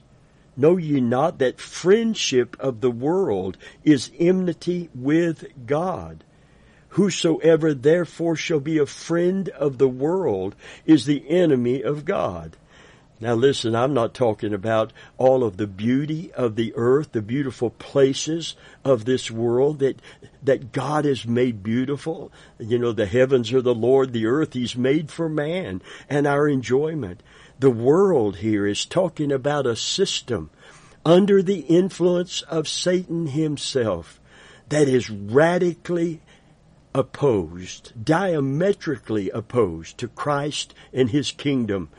know 0.57 0.77
ye 0.77 0.99
not 0.99 1.37
that 1.37 1.61
friendship 1.61 2.57
of 2.59 2.81
the 2.81 2.89
world 2.89 3.59
is 3.83 4.09
enmity 4.17 4.89
with 4.95 5.45
God? 5.67 6.23
Whosoever 6.95 7.73
therefore 7.73 8.37
shall 8.37 8.61
be 8.61 8.77
a 8.77 8.85
friend 8.85 9.49
of 9.49 9.79
the 9.79 9.87
world 9.87 10.55
is 10.85 11.05
the 11.05 11.29
enemy 11.29 11.81
of 11.81 12.05
God. 12.05 12.55
Now 13.19 13.33
listen, 13.33 13.75
I'm 13.75 13.93
not 13.93 14.13
talking 14.13 14.53
about 14.53 14.93
all 15.17 15.43
of 15.43 15.57
the 15.57 15.67
beauty 15.67 16.31
of 16.31 16.55
the 16.55 16.71
earth, 16.77 17.11
the 17.11 17.21
beautiful 17.21 17.69
places 17.69 18.55
of 18.85 19.03
this 19.03 19.29
world 19.29 19.79
that, 19.79 20.01
that 20.41 20.71
God 20.71 21.03
has 21.03 21.25
made 21.25 21.61
beautiful. 21.63 22.31
You 22.59 22.79
know, 22.79 22.93
the 22.93 23.05
heavens 23.05 23.51
are 23.51 23.61
the 23.61 23.75
Lord, 23.75 24.13
the 24.13 24.27
earth 24.27 24.53
He's 24.53 24.77
made 24.77 25.11
for 25.11 25.27
man 25.27 25.81
and 26.09 26.25
our 26.25 26.47
enjoyment. 26.47 27.21
The 27.59 27.71
world 27.71 28.37
here 28.37 28.65
is 28.65 28.85
talking 28.85 29.33
about 29.33 29.67
a 29.67 29.75
system 29.75 30.49
under 31.03 31.43
the 31.43 31.59
influence 31.59 32.41
of 32.43 32.69
Satan 32.69 33.27
himself 33.27 34.21
that 34.69 34.87
is 34.87 35.09
radically 35.09 36.21
opposed, 36.95 37.91
diametrically 38.01 39.29
opposed 39.29 39.97
to 39.97 40.07
Christ 40.07 40.73
and 40.93 41.09
His 41.09 41.31
kingdom 41.31 41.89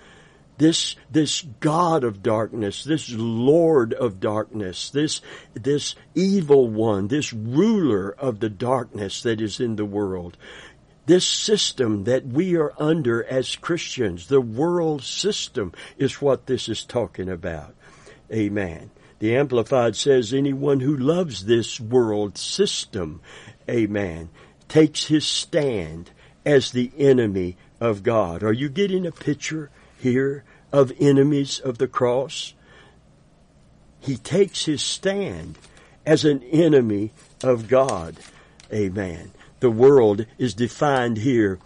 this 0.59 0.97
this 1.11 1.43
God 1.61 2.03
of 2.03 2.23
darkness, 2.23 2.85
this 2.85 3.13
Lord 3.13 3.93
of 3.93 4.21
darkness, 4.21 4.89
this 4.89 5.21
this 5.55 5.95
evil 6.15 6.69
one, 6.69 7.09
this 7.09 7.33
ruler 7.33 8.11
of 8.11 8.41
the 8.41 8.49
darkness 8.49 9.23
that 9.23 9.41
is 9.41 9.61
in 9.61 9.77
the 9.77 9.85
world. 9.85 10.37
This 11.05 11.27
system 11.27 12.05
that 12.05 12.27
we 12.27 12.57
are 12.57 12.73
under 12.79 13.23
as 13.23 13.55
Christians, 13.55 14.27
the 14.27 14.41
world 14.41 15.05
system 15.05 15.73
is 15.99 16.21
what 16.21 16.47
this 16.47 16.69
is 16.69 16.85
talking 16.85 17.29
about. 17.29 17.75
Amen. 18.33 18.91
The 19.21 19.37
Amplified 19.37 19.95
says 19.95 20.35
anyone 20.35 20.81
who 20.81 20.97
loves 20.97 21.45
this 21.45 21.79
world 21.79 22.37
system, 22.37 23.21
amen, 23.71 24.31
takes 24.69 25.07
his 25.07 25.25
stand 25.25 26.11
as 26.45 26.71
the 26.71 26.91
enemy 26.99 27.57
of 27.81 28.03
God. 28.03 28.43
Are 28.43 28.53
you 28.53 28.69
getting 28.69 29.07
a 29.07 29.13
picture? 29.13 29.71
here 29.99 30.45
of 30.73 30.93
enemies 30.99 31.61
of 31.61 31.79
the 31.79 31.89
cross. 31.89 32.55
He 34.01 34.17
takes 34.17 34.67
his 34.67 34.83
stand 34.83 35.59
as 36.05 36.25
an 36.25 36.43
enemy 36.45 37.13
of 37.43 37.69
God. 37.69 38.17
Amen. 38.73 39.33
The 39.61 39.71
world 39.71 40.27
is 40.39 40.55
defined 40.55 41.19
here 41.19 41.59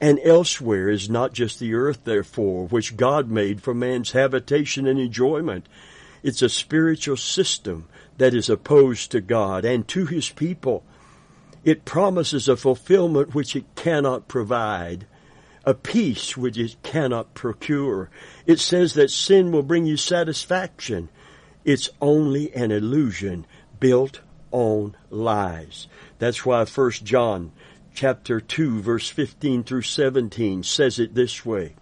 and 0.00 0.18
elsewhere 0.24 0.88
is 0.88 1.08
not 1.08 1.32
just 1.32 1.58
the 1.58 1.74
earth, 1.74 2.04
therefore, 2.04 2.66
which 2.66 2.96
God 2.96 3.30
made 3.30 3.62
for 3.62 3.74
man's 3.74 4.12
habitation 4.12 4.86
and 4.86 4.98
enjoyment. 4.98 5.66
It's 6.22 6.42
a 6.42 6.48
spiritual 6.48 7.16
system 7.16 7.88
that 8.18 8.34
is 8.34 8.48
opposed 8.48 9.10
to 9.12 9.20
God 9.20 9.64
and 9.64 9.86
to 9.88 10.06
his 10.06 10.28
people. 10.28 10.82
It 11.64 11.84
promises 11.84 12.48
a 12.48 12.56
fulfillment 12.56 13.34
which 13.34 13.54
it 13.54 13.64
cannot 13.74 14.28
provide 14.28 15.06
a 15.64 15.74
peace 15.74 16.36
which 16.36 16.58
it 16.58 16.76
cannot 16.82 17.34
procure. 17.34 18.10
It 18.46 18.58
says 18.58 18.94
that 18.94 19.10
sin 19.10 19.52
will 19.52 19.62
bring 19.62 19.86
you 19.86 19.96
satisfaction. 19.96 21.08
It's 21.64 21.90
only 22.00 22.52
an 22.52 22.72
illusion 22.72 23.46
built 23.78 24.20
on 24.50 24.96
lies. 25.10 25.86
That's 26.18 26.44
why 26.44 26.64
1 26.64 26.90
John 27.04 27.52
chapter 27.94 28.40
2 28.40 28.80
verse 28.80 29.08
15 29.08 29.64
through 29.64 29.82
17 29.82 30.62
says 30.62 30.98
it 30.98 31.14
this 31.14 31.44
way. 31.46 31.74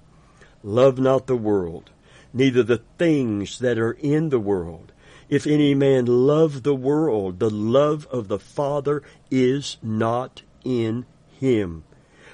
Love 0.62 0.98
not 0.98 1.26
the 1.26 1.36
world, 1.36 1.90
neither 2.34 2.62
the 2.62 2.82
things 2.98 3.60
that 3.60 3.78
are 3.78 3.92
in 3.92 4.28
the 4.28 4.40
world. 4.40 4.92
If 5.30 5.46
any 5.46 5.76
man 5.76 6.06
love 6.06 6.64
the 6.64 6.74
world, 6.74 7.38
the 7.38 7.48
love 7.48 8.04
of 8.10 8.26
the 8.26 8.40
Father 8.40 9.04
is 9.30 9.76
not 9.80 10.42
in 10.64 11.06
him. 11.38 11.84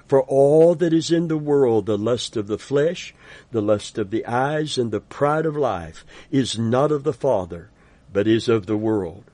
For 0.08 0.22
all 0.22 0.74
that 0.76 0.94
is 0.94 1.10
in 1.10 1.28
the 1.28 1.36
world, 1.36 1.84
the 1.84 1.98
lust 1.98 2.38
of 2.38 2.46
the 2.46 2.58
flesh, 2.58 3.14
the 3.50 3.60
lust 3.60 3.98
of 3.98 4.10
the 4.10 4.24
eyes, 4.24 4.78
and 4.78 4.90
the 4.90 5.00
pride 5.00 5.44
of 5.44 5.56
life, 5.56 6.06
is 6.30 6.58
not 6.58 6.90
of 6.90 7.04
the 7.04 7.12
Father, 7.12 7.68
but 8.10 8.26
is 8.26 8.48
of 8.48 8.64
the 8.64 8.78
world. 8.78 9.24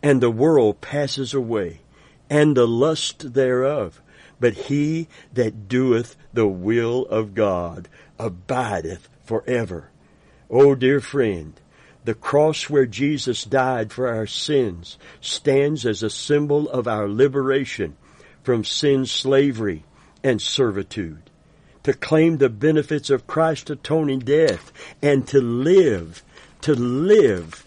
And 0.00 0.20
the 0.20 0.30
world 0.30 0.80
passes 0.80 1.34
away, 1.34 1.80
and 2.30 2.56
the 2.56 2.68
lust 2.68 3.34
thereof. 3.34 4.00
But 4.38 4.54
he 4.68 5.08
that 5.32 5.66
doeth 5.66 6.14
the 6.32 6.46
will 6.46 7.04
of 7.06 7.34
God 7.34 7.88
abideth 8.16 9.08
forever. 9.24 9.90
O 10.48 10.70
oh, 10.70 10.74
dear 10.76 11.00
friend, 11.00 11.60
the 12.08 12.14
cross 12.14 12.70
where 12.70 12.86
Jesus 12.86 13.44
died 13.44 13.92
for 13.92 14.08
our 14.08 14.26
sins 14.26 14.96
stands 15.20 15.84
as 15.84 16.02
a 16.02 16.08
symbol 16.08 16.66
of 16.70 16.88
our 16.88 17.06
liberation 17.06 17.98
from 18.42 18.64
sin's 18.64 19.12
slavery 19.12 19.84
and 20.24 20.40
servitude, 20.40 21.28
to 21.82 21.92
claim 21.92 22.38
the 22.38 22.48
benefits 22.48 23.10
of 23.10 23.26
Christ's 23.26 23.72
atoning 23.72 24.20
death, 24.20 24.72
and 25.02 25.28
to 25.28 25.42
live, 25.42 26.22
to 26.62 26.72
live 26.72 27.62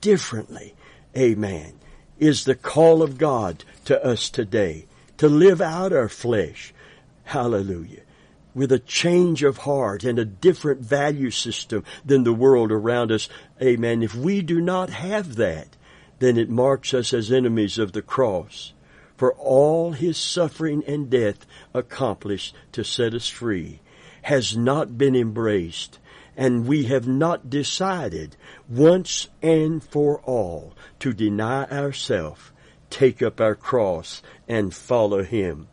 differently. 0.00 0.76
Amen. 1.16 1.72
Is 2.20 2.44
the 2.44 2.54
call 2.54 3.02
of 3.02 3.18
God 3.18 3.64
to 3.86 4.00
us 4.06 4.30
today 4.30 4.86
to 5.16 5.28
live 5.28 5.60
out 5.60 5.92
our 5.92 6.08
flesh. 6.08 6.72
Hallelujah. 7.24 8.02
With 8.54 8.70
a 8.70 8.78
change 8.78 9.42
of 9.42 9.58
heart 9.58 10.04
and 10.04 10.18
a 10.18 10.24
different 10.24 10.80
value 10.80 11.30
system 11.30 11.84
than 12.04 12.24
the 12.24 12.32
world 12.32 12.70
around 12.70 13.10
us. 13.10 13.28
Amen. 13.60 14.02
If 14.02 14.14
we 14.14 14.42
do 14.42 14.60
not 14.60 14.90
have 14.90 15.36
that, 15.36 15.76
then 16.20 16.38
it 16.38 16.48
marks 16.48 16.94
us 16.94 17.12
as 17.12 17.32
enemies 17.32 17.78
of 17.78 17.92
the 17.92 18.02
cross 18.02 18.72
for 19.16 19.32
all 19.34 19.92
his 19.92 20.18
suffering 20.18 20.82
and 20.86 21.08
death 21.08 21.46
accomplished 21.72 22.54
to 22.72 22.84
set 22.84 23.14
us 23.14 23.28
free, 23.28 23.80
has 24.22 24.56
not 24.56 24.98
been 24.98 25.14
embraced, 25.14 25.98
and 26.36 26.66
we 26.66 26.84
have 26.84 27.06
not 27.06 27.48
decided 27.48 28.36
once 28.68 29.28
and 29.40 29.82
for 29.82 30.20
all 30.22 30.74
to 30.98 31.12
deny 31.12 31.64
ourselves, 31.66 32.50
take 32.90 33.22
up 33.22 33.40
our 33.40 33.54
cross, 33.54 34.22
and 34.48 34.74
follow 34.74 35.22
him. 35.22 35.68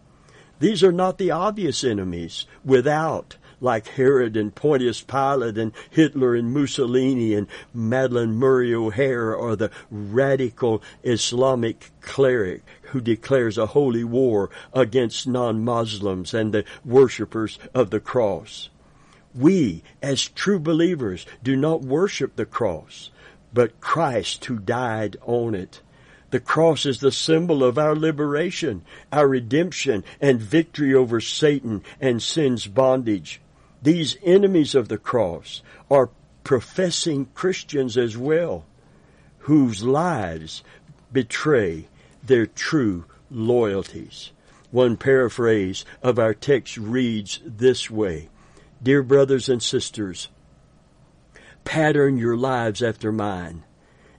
These 0.61 0.83
are 0.83 0.91
not 0.91 1.17
the 1.17 1.31
obvious 1.31 1.83
enemies 1.83 2.45
without 2.63 3.35
like 3.59 3.87
Herod 3.87 4.37
and 4.37 4.53
Pontius 4.53 5.01
Pilate 5.01 5.57
and 5.57 5.71
Hitler 5.89 6.35
and 6.35 6.53
Mussolini 6.53 7.33
and 7.33 7.47
Madalyn 7.75 8.35
Murray 8.35 8.71
O'Hair 8.71 9.33
or 9.33 9.55
the 9.55 9.71
radical 9.89 10.83
Islamic 11.03 11.89
cleric 12.01 12.61
who 12.91 13.01
declares 13.01 13.57
a 13.57 13.65
holy 13.65 14.03
war 14.03 14.51
against 14.71 15.27
non-Muslims 15.27 16.31
and 16.31 16.53
the 16.53 16.63
worshippers 16.85 17.57
of 17.73 17.89
the 17.89 17.99
cross. 17.99 18.69
We, 19.33 19.81
as 19.99 20.27
true 20.27 20.59
believers, 20.59 21.25
do 21.41 21.55
not 21.55 21.81
worship 21.81 22.35
the 22.35 22.45
cross, 22.45 23.09
but 23.51 23.81
Christ 23.81 24.45
who 24.45 24.59
died 24.59 25.17
on 25.25 25.55
it. 25.55 25.81
The 26.31 26.39
cross 26.39 26.85
is 26.85 26.99
the 26.99 27.11
symbol 27.11 27.61
of 27.61 27.77
our 27.77 27.93
liberation, 27.93 28.83
our 29.11 29.27
redemption, 29.27 30.05
and 30.21 30.41
victory 30.41 30.93
over 30.93 31.19
Satan 31.19 31.83
and 31.99 32.23
sin's 32.23 32.67
bondage. 32.67 33.41
These 33.81 34.15
enemies 34.23 34.73
of 34.73 34.87
the 34.87 34.97
cross 34.97 35.61
are 35.89 36.09
professing 36.45 37.27
Christians 37.33 37.97
as 37.97 38.17
well, 38.17 38.65
whose 39.39 39.83
lives 39.83 40.63
betray 41.11 41.87
their 42.23 42.45
true 42.45 43.05
loyalties. 43.29 44.31
One 44.71 44.95
paraphrase 44.95 45.83
of 46.01 46.17
our 46.17 46.33
text 46.33 46.77
reads 46.77 47.41
this 47.45 47.91
way, 47.91 48.29
Dear 48.81 49.03
brothers 49.03 49.49
and 49.49 49.61
sisters, 49.61 50.29
pattern 51.65 52.17
your 52.17 52.37
lives 52.37 52.81
after 52.81 53.11
mine 53.11 53.63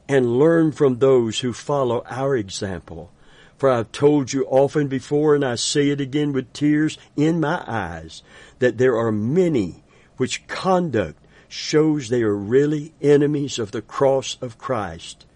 and 0.09 0.39
learn 0.39 0.73
from 0.73 0.99
those 0.99 1.41
who 1.41 1.53
follow 1.53 2.05
our 2.09 2.37
example. 2.37 3.11
For 3.57 3.71
I've 3.71 3.93
told 3.93 4.33
you 4.33 4.45
often 4.47 4.89
before, 4.89 5.35
and 5.35 5.45
I 5.45 5.55
say 5.55 5.91
it 5.91 6.01
again 6.01 6.33
with 6.33 6.53
tears 6.53 6.99
in 7.17 7.41
my 7.41 7.63
eyes, 7.67 8.23
that 8.59 8.79
there 8.79 8.97
are 8.97 9.13
many 9.13 9.85
which 10.17 10.47
conduct 10.49 11.19
shows 11.49 12.09
they 12.09 12.23
are 12.23 12.35
really 12.35 12.93
enemies 13.01 13.59
of 13.59 13.71
the 13.71 13.83
cross 13.83 14.37
of 14.41 14.59
Christ. 14.59 15.27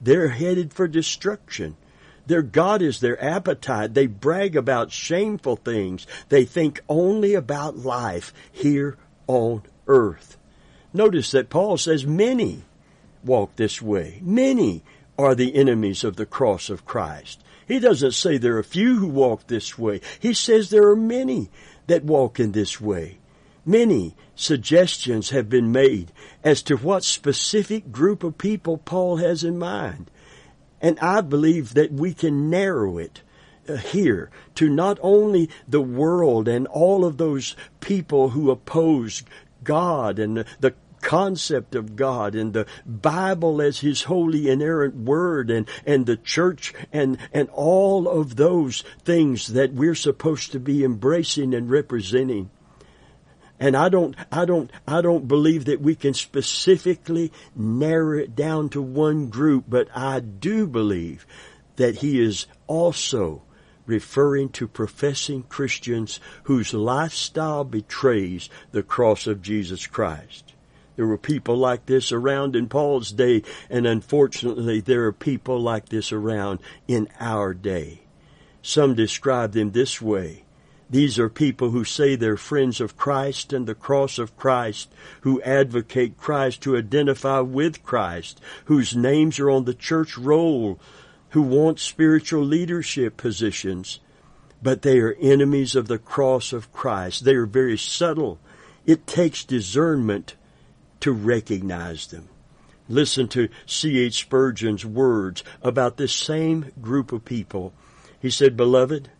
They're 0.00 0.28
headed 0.28 0.72
for 0.72 0.88
destruction. 0.88 1.76
Their 2.26 2.42
God 2.42 2.80
is 2.80 3.00
their 3.00 3.22
appetite. 3.22 3.92
They 3.92 4.06
brag 4.06 4.56
about 4.56 4.92
shameful 4.92 5.56
things. 5.56 6.06
They 6.28 6.44
think 6.44 6.80
only 6.88 7.34
about 7.34 7.76
life 7.76 8.32
here 8.50 8.96
on 9.26 9.62
earth. 9.86 10.38
Notice 10.92 11.32
that 11.32 11.50
Paul 11.50 11.76
says 11.76 12.06
many 12.06 12.62
walk 13.24 13.56
this 13.56 13.80
way. 13.80 14.20
Many 14.22 14.82
are 15.18 15.34
the 15.34 15.54
enemies 15.54 16.04
of 16.04 16.16
the 16.16 16.26
cross 16.26 16.70
of 16.70 16.84
Christ. 16.84 17.42
He 17.66 17.78
doesn't 17.78 18.12
say 18.12 18.36
there 18.36 18.58
are 18.58 18.62
few 18.62 18.96
who 18.96 19.06
walk 19.06 19.46
this 19.46 19.78
way. 19.78 20.00
He 20.20 20.34
says 20.34 20.68
there 20.68 20.88
are 20.88 20.96
many 20.96 21.50
that 21.86 22.04
walk 22.04 22.38
in 22.38 22.52
this 22.52 22.80
way. 22.80 23.18
Many 23.64 24.14
suggestions 24.34 25.30
have 25.30 25.48
been 25.48 25.72
made 25.72 26.12
as 26.42 26.62
to 26.64 26.76
what 26.76 27.04
specific 27.04 27.90
group 27.90 28.22
of 28.22 28.36
people 28.36 28.76
Paul 28.76 29.16
has 29.16 29.42
in 29.42 29.58
mind. 29.58 30.10
And 30.82 30.98
I 31.00 31.22
believe 31.22 31.74
that 31.74 31.92
we 31.92 32.12
can 32.12 32.50
narrow 32.50 32.98
it 32.98 33.22
uh, 33.66 33.76
here 33.76 34.30
to 34.56 34.68
not 34.68 34.98
only 35.00 35.48
the 35.66 35.80
world 35.80 36.46
and 36.46 36.66
all 36.66 37.06
of 37.06 37.16
those 37.16 37.56
people 37.80 38.30
who 38.30 38.50
oppose 38.50 39.22
God 39.62 40.18
and 40.18 40.44
the 40.60 40.74
concept 41.04 41.74
of 41.74 41.94
God 41.94 42.34
and 42.34 42.52
the 42.52 42.66
Bible 42.86 43.60
as 43.60 43.80
His 43.80 44.04
holy 44.04 44.48
inerrant 44.48 44.96
word 44.96 45.50
and, 45.50 45.68
and 45.86 46.06
the 46.06 46.16
church 46.16 46.72
and, 46.92 47.18
and 47.32 47.48
all 47.50 48.08
of 48.08 48.36
those 48.36 48.82
things 49.04 49.48
that 49.48 49.74
we're 49.74 49.94
supposed 49.94 50.50
to 50.52 50.58
be 50.58 50.82
embracing 50.82 51.54
and 51.54 51.70
representing. 51.70 52.50
And 53.60 53.76
I 53.76 53.88
don't, 53.88 54.16
I 54.32 54.46
don't, 54.46 54.70
I 54.88 55.02
don't 55.02 55.28
believe 55.28 55.66
that 55.66 55.80
we 55.80 55.94
can 55.94 56.14
specifically 56.14 57.30
narrow 57.54 58.18
it 58.18 58.34
down 58.34 58.70
to 58.70 58.82
one 58.82 59.28
group, 59.28 59.66
but 59.68 59.88
I 59.94 60.20
do 60.20 60.66
believe 60.66 61.26
that 61.76 61.96
he 61.96 62.20
is 62.20 62.46
also 62.66 63.42
referring 63.86 64.48
to 64.48 64.66
professing 64.66 65.42
Christians 65.44 66.18
whose 66.44 66.72
lifestyle 66.72 67.64
betrays 67.64 68.48
the 68.72 68.82
cross 68.82 69.26
of 69.26 69.42
Jesus 69.42 69.86
Christ. 69.86 70.53
There 70.96 71.06
were 71.06 71.18
people 71.18 71.56
like 71.56 71.86
this 71.86 72.12
around 72.12 72.54
in 72.54 72.68
Paul's 72.68 73.10
day, 73.10 73.42
and 73.68 73.86
unfortunately 73.86 74.80
there 74.80 75.04
are 75.04 75.12
people 75.12 75.60
like 75.60 75.88
this 75.88 76.12
around 76.12 76.60
in 76.86 77.08
our 77.18 77.52
day. 77.52 78.02
Some 78.62 78.94
describe 78.94 79.52
them 79.52 79.72
this 79.72 80.00
way. 80.00 80.44
These 80.88 81.18
are 81.18 81.28
people 81.28 81.70
who 81.70 81.84
say 81.84 82.14
they're 82.14 82.36
friends 82.36 82.80
of 82.80 82.96
Christ 82.96 83.52
and 83.52 83.66
the 83.66 83.74
cross 83.74 84.18
of 84.18 84.36
Christ, 84.36 84.92
who 85.22 85.42
advocate 85.42 86.18
Christ, 86.18 86.64
who 86.64 86.76
identify 86.76 87.40
with 87.40 87.82
Christ, 87.82 88.40
whose 88.66 88.94
names 88.94 89.40
are 89.40 89.50
on 89.50 89.64
the 89.64 89.74
church 89.74 90.16
roll, 90.16 90.78
who 91.30 91.42
want 91.42 91.80
spiritual 91.80 92.44
leadership 92.44 93.16
positions, 93.16 93.98
but 94.62 94.82
they 94.82 95.00
are 95.00 95.16
enemies 95.20 95.74
of 95.74 95.88
the 95.88 95.98
cross 95.98 96.52
of 96.52 96.72
Christ. 96.72 97.24
They 97.24 97.34
are 97.34 97.46
very 97.46 97.76
subtle. 97.76 98.38
It 98.86 99.06
takes 99.06 99.44
discernment 99.44 100.36
to 101.04 101.12
recognize 101.12 102.06
them. 102.06 102.26
Listen 102.88 103.28
to 103.28 103.50
C.H. 103.66 104.14
Spurgeon's 104.14 104.86
words 104.86 105.44
about 105.60 105.98
this 105.98 106.14
same 106.14 106.72
group 106.80 107.12
of 107.12 107.26
people. 107.26 107.74
He 108.18 108.30
said, 108.30 108.56
Beloved, 108.56 109.10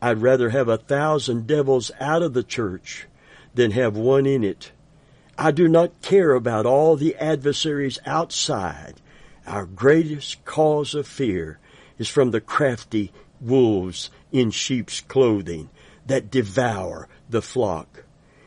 I'd 0.00 0.22
rather 0.22 0.48
have 0.48 0.70
a 0.70 0.78
thousand 0.78 1.46
devils 1.46 1.90
out 2.00 2.22
of 2.22 2.32
the 2.32 2.42
church 2.42 3.06
than 3.54 3.72
have 3.72 3.98
one 3.98 4.24
in 4.24 4.44
it. 4.44 4.72
I 5.36 5.50
do 5.50 5.68
not 5.68 6.00
care 6.00 6.32
about 6.32 6.64
all 6.64 6.96
the 6.96 7.14
adversaries 7.16 7.98
outside. 8.06 8.94
Our 9.46 9.66
greatest 9.66 10.42
cause 10.46 10.94
of 10.94 11.06
fear 11.06 11.58
is 11.98 12.08
from 12.08 12.30
the 12.30 12.40
crafty 12.40 13.12
wolves 13.42 14.08
in 14.32 14.52
sheep's 14.52 15.02
clothing 15.02 15.68
that 16.06 16.30
devour 16.30 17.08
the 17.28 17.42
flock. 17.42 18.05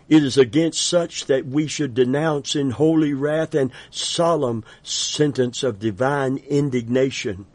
It 0.09 0.23
is 0.23 0.37
against 0.37 0.81
such 0.81 1.27
that 1.27 1.45
we 1.45 1.67
should 1.67 1.93
denounce 1.93 2.55
in 2.55 2.71
holy 2.71 3.13
wrath 3.13 3.53
and 3.53 3.71
solemn 3.91 4.63
sentence 4.81 5.61
of 5.61 5.79
divine 5.79 6.37
indignation. 6.49 7.45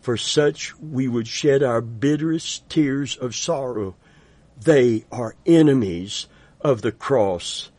For 0.00 0.16
such 0.16 0.76
we 0.80 1.06
would 1.06 1.28
shed 1.28 1.62
our 1.62 1.80
bitterest 1.80 2.68
tears 2.68 3.16
of 3.16 3.36
sorrow. 3.36 3.94
They 4.60 5.04
are 5.12 5.36
enemies 5.46 6.26
of 6.60 6.82
the 6.82 6.90
cross 6.90 7.70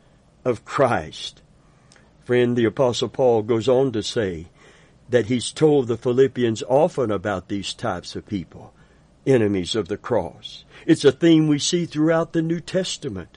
of 0.42 0.64
Christ. 0.64 1.42
Friend, 2.24 2.56
the 2.56 2.64
apostle 2.64 3.10
Paul 3.10 3.42
goes 3.42 3.68
on 3.68 3.92
to 3.92 4.02
say 4.02 4.46
that 5.10 5.26
he's 5.26 5.52
told 5.52 5.86
the 5.86 5.98
Philippians 5.98 6.62
often 6.62 7.10
about 7.10 7.48
these 7.48 7.74
types 7.74 8.16
of 8.16 8.26
people, 8.26 8.72
enemies 9.26 9.74
of 9.74 9.88
the 9.88 9.98
cross. 9.98 10.64
It's 10.86 11.04
a 11.04 11.12
theme 11.12 11.46
we 11.46 11.58
see 11.58 11.84
throughout 11.84 12.32
the 12.32 12.40
New 12.40 12.60
Testament. 12.60 13.36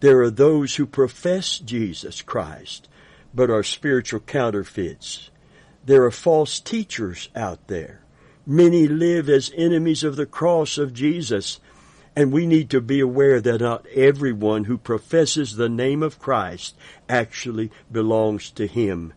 There 0.00 0.20
are 0.20 0.30
those 0.30 0.76
who 0.76 0.86
profess 0.86 1.58
Jesus 1.58 2.22
Christ, 2.22 2.88
but 3.34 3.50
are 3.50 3.64
spiritual 3.64 4.20
counterfeits. 4.20 5.30
There 5.84 6.04
are 6.04 6.12
false 6.12 6.60
teachers 6.60 7.28
out 7.34 7.66
there. 7.66 8.00
Many 8.46 8.86
live 8.86 9.28
as 9.28 9.50
enemies 9.56 10.04
of 10.04 10.14
the 10.14 10.26
cross 10.26 10.78
of 10.78 10.94
Jesus, 10.94 11.58
and 12.14 12.32
we 12.32 12.46
need 12.46 12.70
to 12.70 12.80
be 12.80 13.00
aware 13.00 13.40
that 13.40 13.60
not 13.60 13.86
everyone 13.88 14.64
who 14.64 14.78
professes 14.78 15.56
the 15.56 15.68
name 15.68 16.02
of 16.02 16.20
Christ 16.20 16.76
actually 17.08 17.72
belongs 17.90 18.50
to 18.52 18.66
Him. 18.66 19.12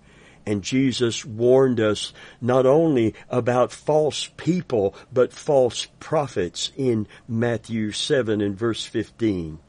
And 0.47 0.63
Jesus 0.63 1.23
warned 1.23 1.79
us 1.79 2.11
not 2.41 2.65
only 2.65 3.13
about 3.29 3.71
false 3.71 4.29
people, 4.35 4.95
but 5.13 5.31
false 5.31 5.87
prophets 5.99 6.71
in 6.75 7.07
Matthew 7.27 7.91
7 7.91 8.41
and 8.41 8.57
verse 8.57 8.83
15. 8.83 9.59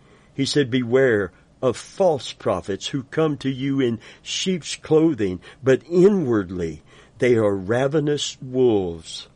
He 0.43 0.47
said, 0.47 0.73
beware 0.73 1.31
of 1.63 1.77
false 1.77 2.33
prophets 2.33 2.89
who 2.89 3.05
come 3.05 3.37
to 3.37 3.49
you 3.49 3.79
in 3.79 4.01
sheep's 4.23 4.75
clothing, 4.75 5.39
but 5.63 5.85
inwardly 5.89 6.83
they 7.19 7.37
are 7.37 7.55
ravenous 7.55 8.37
wolves. 8.43 9.29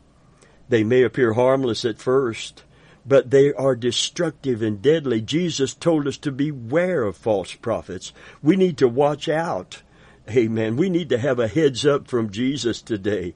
They 0.67 0.83
may 0.83 1.03
appear 1.03 1.31
harmless 1.31 1.85
at 1.85 1.97
first, 1.97 2.65
but 3.05 3.31
they 3.31 3.53
are 3.53 3.73
destructive 3.73 4.61
and 4.61 4.81
deadly. 4.81 5.21
Jesus 5.21 5.73
told 5.73 6.09
us 6.09 6.17
to 6.17 6.31
beware 6.33 7.03
of 7.03 7.15
false 7.15 7.55
prophets. 7.55 8.11
We 8.43 8.57
need 8.57 8.77
to 8.79 8.89
watch 8.89 9.29
out. 9.29 9.83
Amen. 10.29 10.75
We 10.75 10.89
need 10.89 11.07
to 11.07 11.17
have 11.17 11.39
a 11.39 11.47
heads 11.47 11.85
up 11.85 12.09
from 12.09 12.31
Jesus 12.31 12.81
today. 12.81 13.33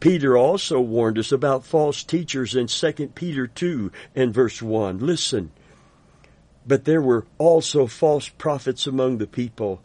Peter 0.00 0.38
also 0.38 0.80
warned 0.80 1.18
us 1.18 1.32
about 1.32 1.66
false 1.66 2.02
teachers 2.02 2.56
in 2.56 2.68
2 2.68 2.92
Peter 3.14 3.46
2 3.46 3.92
and 4.14 4.32
verse 4.32 4.62
1. 4.62 5.00
Listen, 5.00 5.50
but 6.70 6.84
there 6.84 7.02
were 7.02 7.26
also 7.36 7.88
false 7.88 8.28
prophets 8.28 8.86
among 8.86 9.18
the 9.18 9.26
people. 9.26 9.82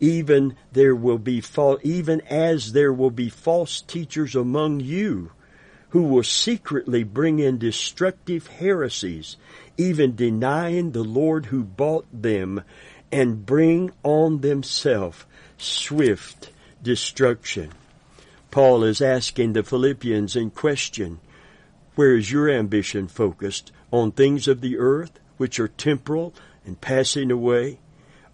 Even 0.00 0.54
there 0.70 0.94
will 0.94 1.16
be 1.16 1.40
false, 1.40 1.80
even 1.82 2.20
as 2.28 2.74
there 2.74 2.92
will 2.92 3.10
be 3.10 3.30
false 3.30 3.80
teachers 3.80 4.36
among 4.36 4.80
you 4.80 5.32
who 5.90 6.02
will 6.02 6.22
secretly 6.22 7.02
bring 7.04 7.38
in 7.38 7.56
destructive 7.56 8.48
heresies, 8.48 9.38
even 9.78 10.14
denying 10.14 10.90
the 10.90 11.02
Lord 11.02 11.46
who 11.46 11.64
bought 11.64 12.04
them 12.12 12.62
and 13.10 13.46
bring 13.46 13.90
on 14.02 14.42
themselves 14.42 15.24
swift 15.56 16.50
destruction. 16.82 17.70
Paul 18.50 18.84
is 18.84 19.00
asking 19.00 19.54
the 19.54 19.62
Philippians 19.62 20.36
in 20.36 20.50
question, 20.50 21.18
where 21.94 22.14
is 22.14 22.30
your 22.30 22.50
ambition 22.50 23.08
focused? 23.08 23.72
On 23.90 24.12
things 24.12 24.46
of 24.46 24.60
the 24.60 24.76
earth, 24.76 25.18
which 25.36 25.60
are 25.60 25.68
temporal 25.68 26.34
and 26.64 26.80
passing 26.80 27.30
away, 27.30 27.78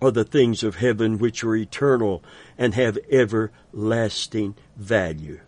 or 0.01 0.11
the 0.11 0.25
things 0.25 0.62
of 0.62 0.77
heaven, 0.77 1.19
which 1.19 1.45
are 1.45 1.55
eternal 1.55 2.23
and 2.59 2.75
have 2.75 2.99
everlasting 3.11 4.55
value? 4.77 5.41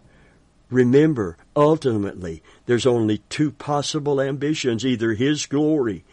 Remember, 0.71 1.37
ultimately, 1.55 2.43
there's 2.67 2.87
only 2.87 3.19
two 3.29 3.51
possible 3.53 4.21
ambitions, 4.21 4.85
either 4.85 5.13
His 5.13 5.47
glory, 5.47 6.05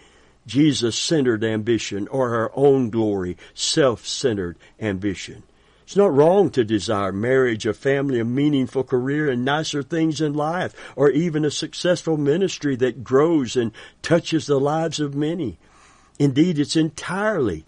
Jesus-centered 0.45 1.43
ambition, 1.43 2.07
or 2.07 2.35
our 2.35 2.51
own 2.55 2.89
glory, 2.89 3.37
self-centered 3.53 4.57
ambition. 4.79 5.43
It's 5.91 5.97
not 5.97 6.15
wrong 6.15 6.51
to 6.51 6.63
desire 6.63 7.11
marriage, 7.11 7.65
a 7.65 7.73
family, 7.73 8.21
a 8.21 8.23
meaningful 8.23 8.85
career, 8.85 9.29
and 9.29 9.43
nicer 9.43 9.83
things 9.83 10.21
in 10.21 10.33
life, 10.33 10.73
or 10.95 11.09
even 11.09 11.43
a 11.43 11.51
successful 11.51 12.15
ministry 12.15 12.77
that 12.77 13.03
grows 13.03 13.57
and 13.57 13.73
touches 14.01 14.45
the 14.45 14.57
lives 14.57 15.01
of 15.01 15.15
many. 15.15 15.59
Indeed, 16.17 16.59
it's 16.59 16.77
entirely 16.77 17.65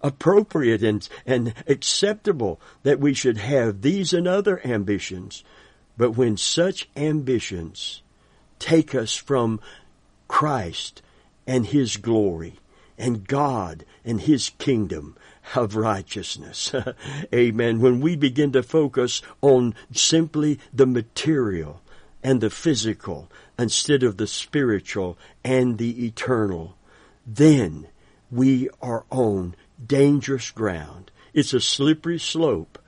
appropriate 0.00 0.84
and, 0.84 1.08
and 1.26 1.54
acceptable 1.66 2.60
that 2.84 3.00
we 3.00 3.14
should 3.14 3.38
have 3.38 3.82
these 3.82 4.12
and 4.12 4.28
other 4.28 4.64
ambitions. 4.64 5.42
But 5.96 6.12
when 6.12 6.36
such 6.36 6.88
ambitions 6.94 8.00
take 8.60 8.94
us 8.94 9.16
from 9.16 9.58
Christ 10.28 11.02
and 11.48 11.66
His 11.66 11.96
glory 11.96 12.60
and 12.96 13.26
God 13.26 13.84
and 14.04 14.20
His 14.20 14.50
kingdom 14.50 15.16
of 15.54 15.76
righteousness. 15.76 16.74
Amen. 17.34 17.80
When 17.80 18.00
we 18.00 18.16
begin 18.16 18.52
to 18.52 18.62
focus 18.62 19.22
on 19.40 19.74
simply 19.92 20.58
the 20.72 20.86
material 20.86 21.80
and 22.22 22.40
the 22.40 22.50
physical 22.50 23.30
instead 23.58 24.02
of 24.02 24.16
the 24.16 24.26
spiritual 24.26 25.16
and 25.44 25.78
the 25.78 26.06
eternal, 26.06 26.76
then 27.26 27.86
we 28.30 28.68
are 28.82 29.04
on 29.10 29.54
dangerous 29.84 30.50
ground. 30.50 31.10
It's 31.32 31.52
a 31.52 31.60
slippery 31.60 32.18
slope 32.18 32.78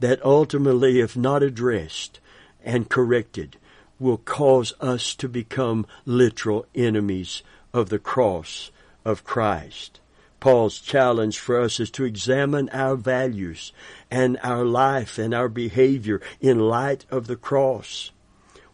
that 0.00 0.24
ultimately, 0.24 1.00
if 1.00 1.16
not 1.16 1.42
addressed 1.42 2.20
and 2.64 2.88
corrected, 2.88 3.56
will 3.98 4.18
cause 4.18 4.72
us 4.80 5.14
to 5.14 5.28
become 5.28 5.86
literal 6.04 6.66
enemies 6.74 7.42
of 7.72 7.88
the 7.88 7.98
cross 7.98 8.70
of 9.04 9.24
Christ. 9.24 10.00
Paul's 10.42 10.80
challenge 10.80 11.38
for 11.38 11.60
us 11.60 11.78
is 11.78 11.88
to 11.92 12.02
examine 12.02 12.68
our 12.70 12.96
values 12.96 13.72
and 14.10 14.36
our 14.42 14.64
life 14.64 15.16
and 15.16 15.32
our 15.32 15.48
behavior 15.48 16.20
in 16.40 16.58
light 16.58 17.06
of 17.12 17.28
the 17.28 17.36
cross. 17.36 18.10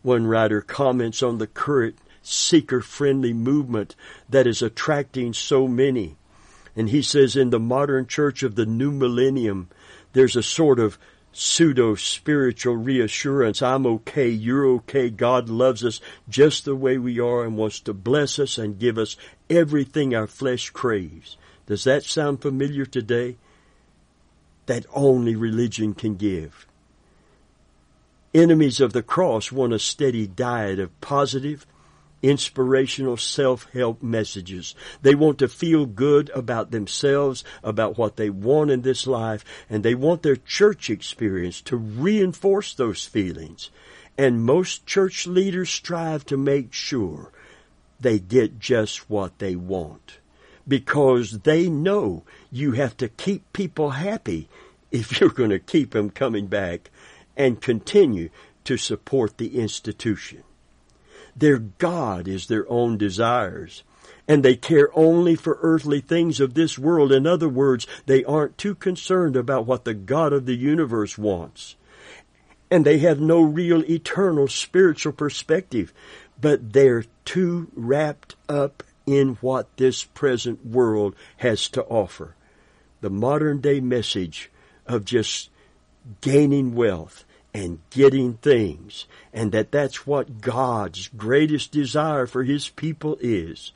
One 0.00 0.26
writer 0.26 0.62
comments 0.62 1.22
on 1.22 1.37
the 1.37 1.46
current 1.46 1.98
seeker 2.22 2.81
friendly 2.81 3.35
movement 3.35 3.94
that 4.31 4.46
is 4.46 4.62
attracting 4.62 5.35
so 5.35 5.68
many. 5.68 6.16
And 6.74 6.88
he 6.88 7.02
says 7.02 7.37
in 7.37 7.50
the 7.50 7.61
modern 7.61 8.07
church 8.07 8.42
of 8.42 8.54
the 8.54 8.64
new 8.64 8.90
millennium, 8.90 9.68
there's 10.14 10.37
a 10.37 10.42
sort 10.42 10.78
of 10.78 10.98
pseudo 11.33 11.96
spiritual 11.96 12.76
reassurance. 12.76 13.61
I'm 13.61 13.85
okay. 13.85 14.31
You're 14.31 14.66
okay. 14.76 15.11
God 15.11 15.50
loves 15.50 15.85
us 15.85 16.00
just 16.31 16.64
the 16.64 16.74
way 16.74 16.96
we 16.96 17.20
are 17.20 17.44
and 17.44 17.59
wants 17.59 17.81
to 17.81 17.92
bless 17.92 18.38
us 18.38 18.57
and 18.57 18.78
give 18.78 18.96
us 18.96 19.16
everything 19.50 20.14
our 20.14 20.26
flesh 20.26 20.70
craves. 20.70 21.37
Does 21.68 21.85
that 21.85 22.02
sound 22.02 22.40
familiar 22.40 22.87
today? 22.87 23.37
That 24.64 24.87
only 24.94 25.37
religion 25.37 25.92
can 25.92 26.14
give. 26.14 26.66
Enemies 28.33 28.81
of 28.81 28.94
the 28.94 29.02
cross 29.02 29.52
want 29.52 29.74
a 29.74 29.78
steady 29.78 30.26
diet 30.26 30.78
of 30.78 30.98
positive, 31.02 31.66
inspirational 32.22 33.18
self-help 33.18 34.02
messages. 34.02 34.74
They 35.02 35.14
want 35.14 35.38
to 35.40 35.48
feel 35.48 35.85
good 35.85 36.31
about 36.31 36.70
themselves, 36.70 37.44
about 37.62 37.98
what 37.98 38.16
they 38.16 38.31
want 38.31 38.70
in 38.70 38.81
this 38.81 39.07
life, 39.07 39.44
and 39.68 39.85
they 39.85 39.94
want 39.94 40.22
their 40.22 40.37
church 40.37 40.88
experience 40.88 41.61
to 41.62 41.76
reinforce 41.76 42.72
those 42.72 43.04
feelings. 43.04 43.70
And 44.16 44.42
most 44.42 44.87
church 44.87 45.26
leaders 45.26 45.68
strive 45.68 46.24
to 46.26 46.38
make 46.38 46.72
sure 46.72 47.31
they 48.00 48.18
get 48.18 48.59
just 48.59 49.11
what 49.11 49.38
they 49.38 49.54
want. 49.54 50.16
Because 50.68 51.40
they 51.40 51.68
know 51.68 52.24
you 52.52 52.72
have 52.72 52.96
to 52.98 53.09
keep 53.09 53.52
people 53.52 53.90
happy 53.90 54.48
if 54.92 55.20
you're 55.20 55.31
going 55.31 55.50
to 55.50 55.59
keep 55.59 55.92
them 55.92 56.11
coming 56.11 56.46
back 56.46 56.90
and 57.37 57.61
continue 57.61 58.28
to 58.64 58.76
support 58.76 59.38
the 59.38 59.59
institution. 59.59 60.42
Their 61.35 61.59
God 61.59 62.26
is 62.26 62.46
their 62.48 62.70
own 62.70 62.98
desires. 62.98 63.85
And 64.26 64.44
they 64.44 64.57
care 64.57 64.90
only 64.94 65.37
for 65.37 65.59
earthly 65.62 66.00
things 66.00 66.40
of 66.40 66.52
this 66.52 66.78
world. 66.78 67.12
In 67.12 67.26
other 67.26 67.48
words, 67.48 67.87
they 68.04 68.24
aren't 68.24 68.59
too 68.59 68.74
concerned 68.74 69.37
about 69.37 69.64
what 69.64 69.85
the 69.85 69.94
God 69.94 70.33
of 70.33 70.44
the 70.44 70.57
universe 70.57 71.16
wants. 71.16 71.76
And 72.70 72.85
they 72.85 72.98
have 72.98 73.20
no 73.20 73.40
real 73.40 73.83
eternal 73.90 74.48
spiritual 74.48 75.12
perspective, 75.12 75.94
but 76.38 76.74
they're 76.74 77.04
too 77.24 77.68
wrapped 77.74 78.37
up 78.48 78.83
in 79.12 79.35
what 79.40 79.77
this 79.77 80.05
present 80.05 80.64
world 80.64 81.14
has 81.38 81.68
to 81.68 81.83
offer. 81.85 82.35
The 83.01 83.11
modern 83.11 83.61
day 83.61 83.81
message 83.81 84.51
of 84.87 85.05
just 85.05 85.51
gaining 86.21 86.75
wealth 86.75 87.25
and 87.55 87.79
getting 87.90 88.35
things, 88.35 89.07
and 89.33 89.53
that 89.53 89.73
that's 89.73 90.07
what 90.07 90.40
God's 90.40 91.09
greatest 91.09 91.73
desire 91.73 92.27
for 92.27 92.44
His 92.44 92.68
people 92.68 93.16
is, 93.21 93.73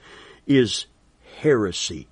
is 0.46 0.86
heresy, 1.38 2.08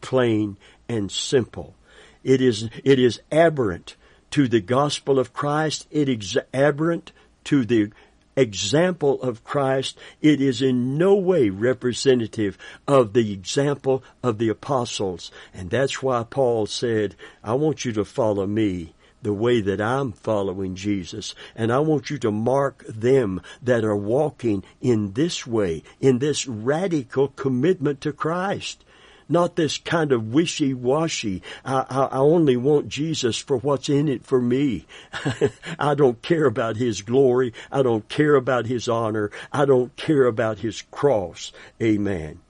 plain 0.00 0.56
and 0.88 1.10
simple. 1.10 1.74
It 2.22 2.40
is, 2.40 2.68
it 2.82 2.98
is 2.98 3.20
aberrant 3.30 3.96
to 4.32 4.48
the 4.48 4.60
gospel 4.60 5.18
of 5.18 5.32
Christ. 5.32 5.86
It 5.90 6.08
is 6.08 6.36
aberrant 6.52 7.12
to 7.44 7.64
the 7.64 7.90
example 8.36 9.22
of 9.22 9.44
Christ. 9.44 9.98
It 10.20 10.40
is 10.40 10.62
in 10.62 10.98
no 10.98 11.14
way 11.14 11.50
representative 11.50 12.58
of 12.86 13.12
the 13.12 13.32
example 13.32 14.02
of 14.22 14.38
the 14.38 14.48
apostles. 14.48 15.30
And 15.52 15.70
that's 15.70 16.02
why 16.02 16.24
Paul 16.24 16.66
said, 16.66 17.16
I 17.42 17.54
want 17.54 17.84
you 17.84 17.92
to 17.92 18.04
follow 18.04 18.46
me 18.46 18.94
the 19.22 19.32
way 19.32 19.60
that 19.62 19.80
I'm 19.80 20.12
following 20.12 20.74
Jesus. 20.74 21.34
And 21.56 21.72
I 21.72 21.78
want 21.78 22.10
you 22.10 22.18
to 22.18 22.30
mark 22.30 22.84
them 22.86 23.40
that 23.62 23.84
are 23.84 23.96
walking 23.96 24.62
in 24.80 25.12
this 25.12 25.46
way, 25.46 25.82
in 26.00 26.18
this 26.18 26.46
radical 26.46 27.28
commitment 27.28 28.02
to 28.02 28.12
Christ. 28.12 28.84
Not 29.28 29.56
this 29.56 29.78
kind 29.78 30.12
of 30.12 30.34
wishy-washy, 30.34 31.42
I, 31.64 31.86
I, 31.88 32.04
I 32.04 32.18
only 32.18 32.56
want 32.56 32.88
Jesus 32.88 33.38
for 33.38 33.56
what's 33.56 33.88
in 33.88 34.08
it 34.08 34.24
for 34.24 34.40
me. 34.40 34.86
I 35.78 35.94
don't 35.94 36.20
care 36.22 36.44
about 36.44 36.76
His 36.76 37.02
glory. 37.02 37.52
I 37.72 37.82
don't 37.82 38.08
care 38.08 38.34
about 38.34 38.66
His 38.66 38.88
honor. 38.88 39.30
I 39.52 39.64
don't 39.64 39.94
care 39.96 40.26
about 40.26 40.58
His 40.58 40.82
cross. 40.82 41.52
Amen. 41.82 42.40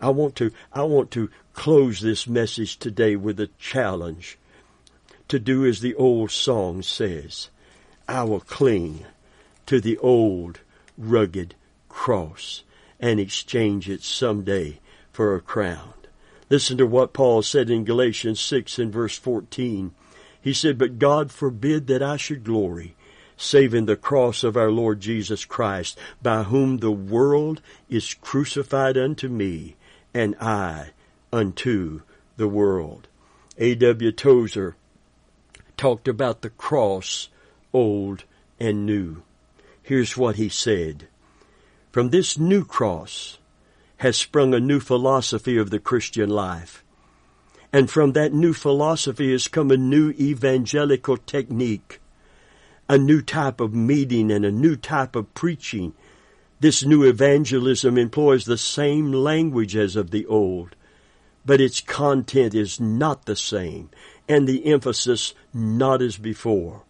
I 0.00 0.10
want 0.10 0.36
to, 0.36 0.52
I 0.72 0.82
want 0.82 1.10
to 1.12 1.30
close 1.52 2.00
this 2.00 2.26
message 2.26 2.78
today 2.78 3.16
with 3.16 3.38
a 3.40 3.50
challenge 3.58 4.38
to 5.28 5.38
do 5.38 5.66
as 5.66 5.80
the 5.80 5.94
old 5.94 6.30
song 6.30 6.82
says. 6.82 7.50
I 8.08 8.24
will 8.24 8.40
cling 8.40 9.04
to 9.66 9.80
the 9.80 9.98
old 9.98 10.60
rugged 10.96 11.54
cross 11.88 12.64
and 12.98 13.20
exchange 13.20 13.88
it 13.88 14.02
someday 14.02 14.80
for 15.12 15.34
a 15.34 15.40
crown. 15.40 15.94
Listen 16.50 16.76
to 16.78 16.86
what 16.86 17.12
Paul 17.12 17.42
said 17.42 17.70
in 17.70 17.84
Galatians 17.84 18.40
6 18.40 18.80
and 18.80 18.92
verse 18.92 19.16
14. 19.16 19.94
He 20.42 20.52
said, 20.52 20.78
But 20.78 20.98
God 20.98 21.30
forbid 21.30 21.86
that 21.86 22.02
I 22.02 22.16
should 22.16 22.42
glory, 22.42 22.96
save 23.36 23.72
in 23.72 23.86
the 23.86 23.96
cross 23.96 24.42
of 24.42 24.56
our 24.56 24.70
Lord 24.70 25.00
Jesus 25.00 25.44
Christ, 25.44 25.96
by 26.20 26.42
whom 26.42 26.78
the 26.78 26.90
world 26.90 27.62
is 27.88 28.14
crucified 28.14 28.98
unto 28.98 29.28
me, 29.28 29.76
and 30.12 30.34
I 30.40 30.90
unto 31.32 32.00
the 32.36 32.48
world. 32.48 33.06
A.W. 33.56 34.10
Tozer 34.10 34.74
talked 35.76 36.08
about 36.08 36.42
the 36.42 36.50
cross, 36.50 37.28
old 37.72 38.24
and 38.58 38.84
new. 38.84 39.22
Here's 39.82 40.16
what 40.16 40.34
he 40.36 40.48
said. 40.48 41.06
From 41.92 42.10
this 42.10 42.38
new 42.38 42.64
cross 42.64 43.38
has 44.00 44.16
sprung 44.16 44.54
a 44.54 44.60
new 44.60 44.80
philosophy 44.80 45.58
of 45.58 45.68
the 45.68 45.78
Christian 45.78 46.30
life. 46.30 46.82
And 47.70 47.90
from 47.90 48.12
that 48.12 48.32
new 48.32 48.54
philosophy 48.54 49.30
has 49.32 49.46
come 49.46 49.70
a 49.70 49.76
new 49.76 50.12
evangelical 50.12 51.18
technique, 51.18 52.00
a 52.88 52.96
new 52.96 53.20
type 53.20 53.60
of 53.60 53.74
meeting 53.74 54.30
and 54.30 54.42
a 54.46 54.50
new 54.50 54.74
type 54.74 55.14
of 55.14 55.34
preaching. 55.34 55.92
This 56.60 56.82
new 56.82 57.04
evangelism 57.04 57.98
employs 57.98 58.46
the 58.46 58.56
same 58.56 59.12
language 59.12 59.76
as 59.76 59.96
of 59.96 60.12
the 60.12 60.24
old, 60.24 60.76
but 61.44 61.60
its 61.60 61.82
content 61.82 62.54
is 62.54 62.80
not 62.80 63.26
the 63.26 63.36
same, 63.36 63.90
and 64.26 64.48
the 64.48 64.64
emphasis 64.64 65.34
not 65.52 66.00
as 66.00 66.16
before. 66.16 66.84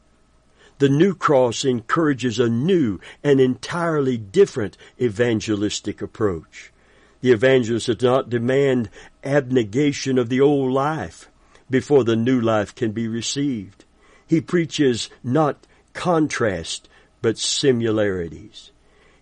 The 0.79 0.89
new 0.89 1.17
cross 1.17 1.65
encourages 1.65 2.39
a 2.39 2.49
new 2.49 3.01
and 3.25 3.41
entirely 3.41 4.17
different 4.17 4.77
evangelistic 5.01 6.01
approach. 6.01 6.71
The 7.21 7.33
evangelist 7.33 7.87
does 7.87 8.03
not 8.03 8.31
demand 8.31 8.89
abnegation 9.23 10.19
of 10.19 10.29
the 10.29 10.41
old 10.41 10.73
life 10.73 11.31
before 11.69 12.05
the 12.05 12.17
new 12.17 12.41
life 12.41 12.75
can 12.75 12.93
be 12.93 13.09
received. 13.09 13.85
He 14.27 14.41
preaches 14.41 15.11
not 15.23 15.67
contrast, 15.93 16.89
but 17.21 17.37
similarities. 17.37 18.71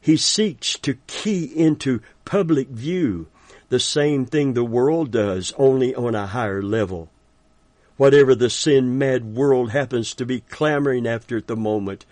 He 0.00 0.16
seeks 0.16 0.78
to 0.78 0.98
key 1.06 1.44
into 1.44 2.00
public 2.24 2.68
view 2.68 3.26
the 3.68 3.80
same 3.80 4.24
thing 4.24 4.54
the 4.54 4.64
world 4.64 5.10
does, 5.10 5.52
only 5.58 5.94
on 5.94 6.14
a 6.14 6.28
higher 6.28 6.62
level. 6.62 7.10
Whatever 7.96 8.34
the 8.34 8.48
sin 8.48 8.96
mad 8.96 9.34
world 9.34 9.70
happens 9.72 10.14
to 10.14 10.24
be 10.24 10.40
clamoring 10.40 11.06
after 11.06 11.36
at 11.36 11.48
the 11.48 11.56
moment 11.56 12.06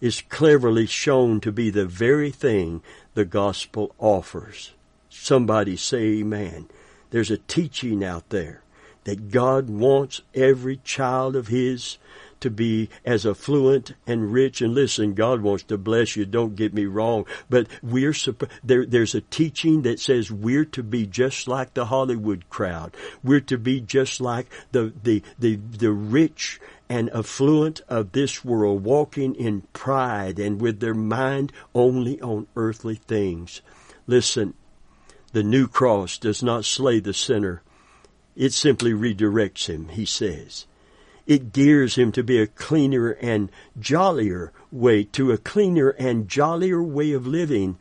is 0.00 0.22
cleverly 0.22 0.86
shown 0.86 1.40
to 1.40 1.52
be 1.52 1.68
the 1.68 1.84
very 1.84 2.30
thing 2.30 2.80
the 3.14 3.24
gospel 3.24 3.94
offers. 3.98 4.72
Somebody 5.14 5.76
say 5.76 6.20
amen. 6.20 6.68
There's 7.10 7.30
a 7.30 7.36
teaching 7.36 8.02
out 8.02 8.30
there 8.30 8.62
that 9.04 9.30
God 9.30 9.68
wants 9.68 10.22
every 10.34 10.78
child 10.78 11.36
of 11.36 11.48
His 11.48 11.98
to 12.40 12.50
be 12.50 12.88
as 13.04 13.26
affluent 13.26 13.92
and 14.06 14.32
rich. 14.32 14.62
And 14.62 14.74
listen, 14.74 15.12
God 15.12 15.42
wants 15.42 15.64
to 15.64 15.76
bless 15.76 16.16
you. 16.16 16.24
Don't 16.24 16.56
get 16.56 16.72
me 16.72 16.86
wrong, 16.86 17.26
but 17.50 17.68
we're 17.82 18.14
there. 18.64 18.86
There's 18.86 19.14
a 19.14 19.20
teaching 19.20 19.82
that 19.82 20.00
says 20.00 20.32
we're 20.32 20.64
to 20.64 20.82
be 20.82 21.06
just 21.06 21.46
like 21.46 21.74
the 21.74 21.86
Hollywood 21.86 22.48
crowd. 22.48 22.96
We're 23.22 23.40
to 23.40 23.58
be 23.58 23.82
just 23.82 24.18
like 24.18 24.46
the 24.72 24.94
the 25.02 25.22
the 25.38 25.56
the 25.56 25.92
rich 25.92 26.58
and 26.88 27.10
affluent 27.10 27.82
of 27.86 28.12
this 28.12 28.44
world, 28.44 28.82
walking 28.82 29.34
in 29.34 29.62
pride 29.74 30.38
and 30.38 30.60
with 30.60 30.80
their 30.80 30.94
mind 30.94 31.52
only 31.74 32.20
on 32.22 32.46
earthly 32.56 32.96
things. 32.96 33.60
Listen, 34.06 34.54
the 35.32 35.42
new 35.42 35.66
cross 35.66 36.18
does 36.18 36.42
not 36.42 36.64
slay 36.64 37.00
the 37.00 37.14
sinner. 37.14 37.62
It 38.36 38.52
simply 38.52 38.92
redirects 38.92 39.66
him, 39.66 39.88
he 39.88 40.04
says 40.04 40.66
it 41.26 41.52
gears 41.52 41.96
him 41.96 42.12
to 42.12 42.22
be 42.22 42.38
a 42.38 42.46
cleaner 42.46 43.10
and 43.12 43.50
jollier 43.78 44.52
way, 44.70 45.04
to 45.04 45.30
a 45.30 45.38
cleaner 45.38 45.90
and 45.90 46.28
jollier 46.28 46.82
way 46.82 47.12
of 47.12 47.26
living, 47.26 47.78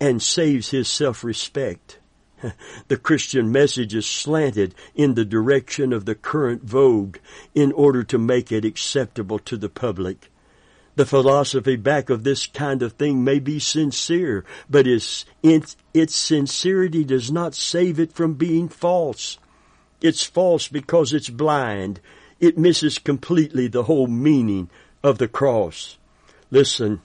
and 0.00 0.22
saves 0.22 0.70
his 0.70 0.88
self-respect. 0.88 1.98
The 2.86 2.96
Christian 2.96 3.50
message 3.50 3.94
is 3.96 4.06
slanted 4.06 4.74
in 4.94 5.14
the 5.14 5.24
direction 5.24 5.92
of 5.92 6.04
the 6.04 6.14
current 6.14 6.62
vogue 6.62 7.18
in 7.52 7.72
order 7.72 8.04
to 8.04 8.16
make 8.16 8.52
it 8.52 8.64
acceptable 8.64 9.40
to 9.40 9.56
the 9.56 9.68
public. 9.68 10.30
The 10.98 11.06
philosophy 11.06 11.76
back 11.76 12.10
of 12.10 12.24
this 12.24 12.48
kind 12.48 12.82
of 12.82 12.94
thing 12.94 13.22
may 13.22 13.38
be 13.38 13.60
sincere, 13.60 14.44
but 14.68 14.84
its, 14.84 15.24
its 15.44 16.16
sincerity 16.16 17.04
does 17.04 17.30
not 17.30 17.54
save 17.54 18.00
it 18.00 18.12
from 18.12 18.34
being 18.34 18.68
false. 18.68 19.38
It's 20.00 20.24
false 20.24 20.66
because 20.66 21.12
it's 21.12 21.30
blind 21.30 22.00
it 22.40 22.58
misses 22.58 22.98
completely 22.98 23.68
the 23.68 23.84
whole 23.84 24.08
meaning 24.08 24.70
of 25.00 25.18
the 25.18 25.28
cross. 25.28 25.98
Listen, 26.50 27.00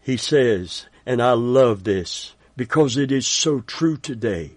he 0.00 0.16
says, 0.16 0.86
and 1.04 1.20
I 1.20 1.32
love 1.32 1.82
this 1.82 2.36
because 2.56 2.96
it 2.96 3.10
is 3.10 3.26
so 3.26 3.62
true 3.62 3.96
today. 3.96 4.52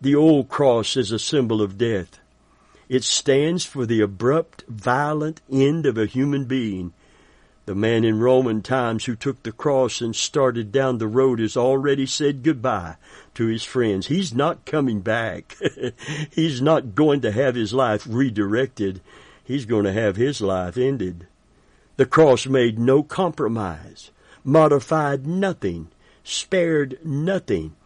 The 0.00 0.14
old 0.14 0.48
cross 0.48 0.96
is 0.96 1.12
a 1.12 1.18
symbol 1.18 1.60
of 1.60 1.76
death. 1.76 2.20
It 2.88 3.04
stands 3.04 3.66
for 3.66 3.84
the 3.84 4.00
abrupt, 4.00 4.64
violent 4.66 5.42
end 5.52 5.84
of 5.84 5.98
a 5.98 6.06
human 6.06 6.46
being. 6.46 6.94
The 7.66 7.74
man 7.74 8.04
in 8.04 8.20
Roman 8.20 8.60
times 8.60 9.06
who 9.06 9.16
took 9.16 9.42
the 9.42 9.52
cross 9.52 10.00
and 10.00 10.14
started 10.14 10.70
down 10.70 10.98
the 10.98 11.06
road 11.06 11.38
has 11.38 11.56
already 11.56 12.06
said 12.06 12.42
goodbye 12.42 12.96
to 13.34 13.46
his 13.46 13.64
friends. 13.64 14.08
He's 14.08 14.34
not 14.34 14.66
coming 14.66 15.00
back. 15.00 15.56
He's 16.30 16.60
not 16.60 16.94
going 16.94 17.22
to 17.22 17.32
have 17.32 17.54
his 17.54 17.72
life 17.72 18.06
redirected 18.08 19.00
he's 19.44 19.66
going 19.66 19.84
to 19.84 19.92
have 19.92 20.16
his 20.16 20.40
life 20.40 20.76
ended. 20.76 21.26
The 21.96 22.06
cross 22.06 22.46
made 22.46 22.78
no 22.78 23.02
compromise, 23.02 24.10
modified 24.42 25.26
nothing, 25.26 25.88
spared 26.24 26.98
nothing. 27.04 27.76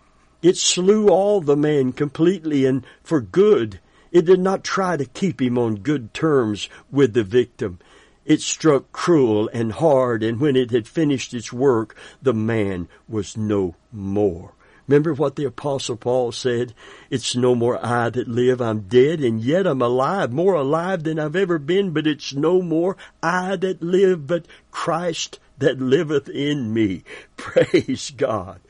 It 0.40 0.56
slew 0.56 1.08
all 1.08 1.40
the 1.40 1.56
man 1.56 1.92
completely 1.92 2.64
and 2.64 2.86
for 3.02 3.20
good. 3.20 3.80
It 4.12 4.24
did 4.24 4.40
not 4.40 4.64
try 4.64 4.96
to 4.96 5.04
keep 5.04 5.42
him 5.42 5.58
on 5.58 5.76
good 5.76 6.14
terms 6.14 6.68
with 6.90 7.12
the 7.12 7.24
victim. 7.24 7.80
It 8.28 8.42
struck 8.42 8.92
cruel 8.92 9.48
and 9.54 9.72
hard, 9.72 10.22
and 10.22 10.38
when 10.38 10.54
it 10.54 10.70
had 10.70 10.86
finished 10.86 11.32
its 11.32 11.50
work, 11.50 11.96
the 12.20 12.34
man 12.34 12.86
was 13.08 13.38
no 13.38 13.74
more. 13.90 14.52
Remember 14.86 15.14
what 15.14 15.36
the 15.36 15.46
apostle 15.46 15.96
Paul 15.96 16.32
said? 16.32 16.74
It's 17.08 17.34
no 17.34 17.54
more 17.54 17.82
I 17.82 18.10
that 18.10 18.28
live, 18.28 18.60
I'm 18.60 18.80
dead, 18.80 19.20
and 19.20 19.40
yet 19.40 19.66
I'm 19.66 19.80
alive, 19.80 20.30
more 20.30 20.52
alive 20.52 21.04
than 21.04 21.18
I've 21.18 21.36
ever 21.36 21.58
been, 21.58 21.92
but 21.92 22.06
it's 22.06 22.34
no 22.34 22.60
more 22.60 22.98
I 23.22 23.56
that 23.56 23.82
live, 23.82 24.26
but 24.26 24.44
Christ 24.70 25.38
that 25.56 25.78
liveth 25.78 26.28
in 26.28 26.74
me. 26.74 27.04
Praise 27.38 28.10
God. 28.14 28.60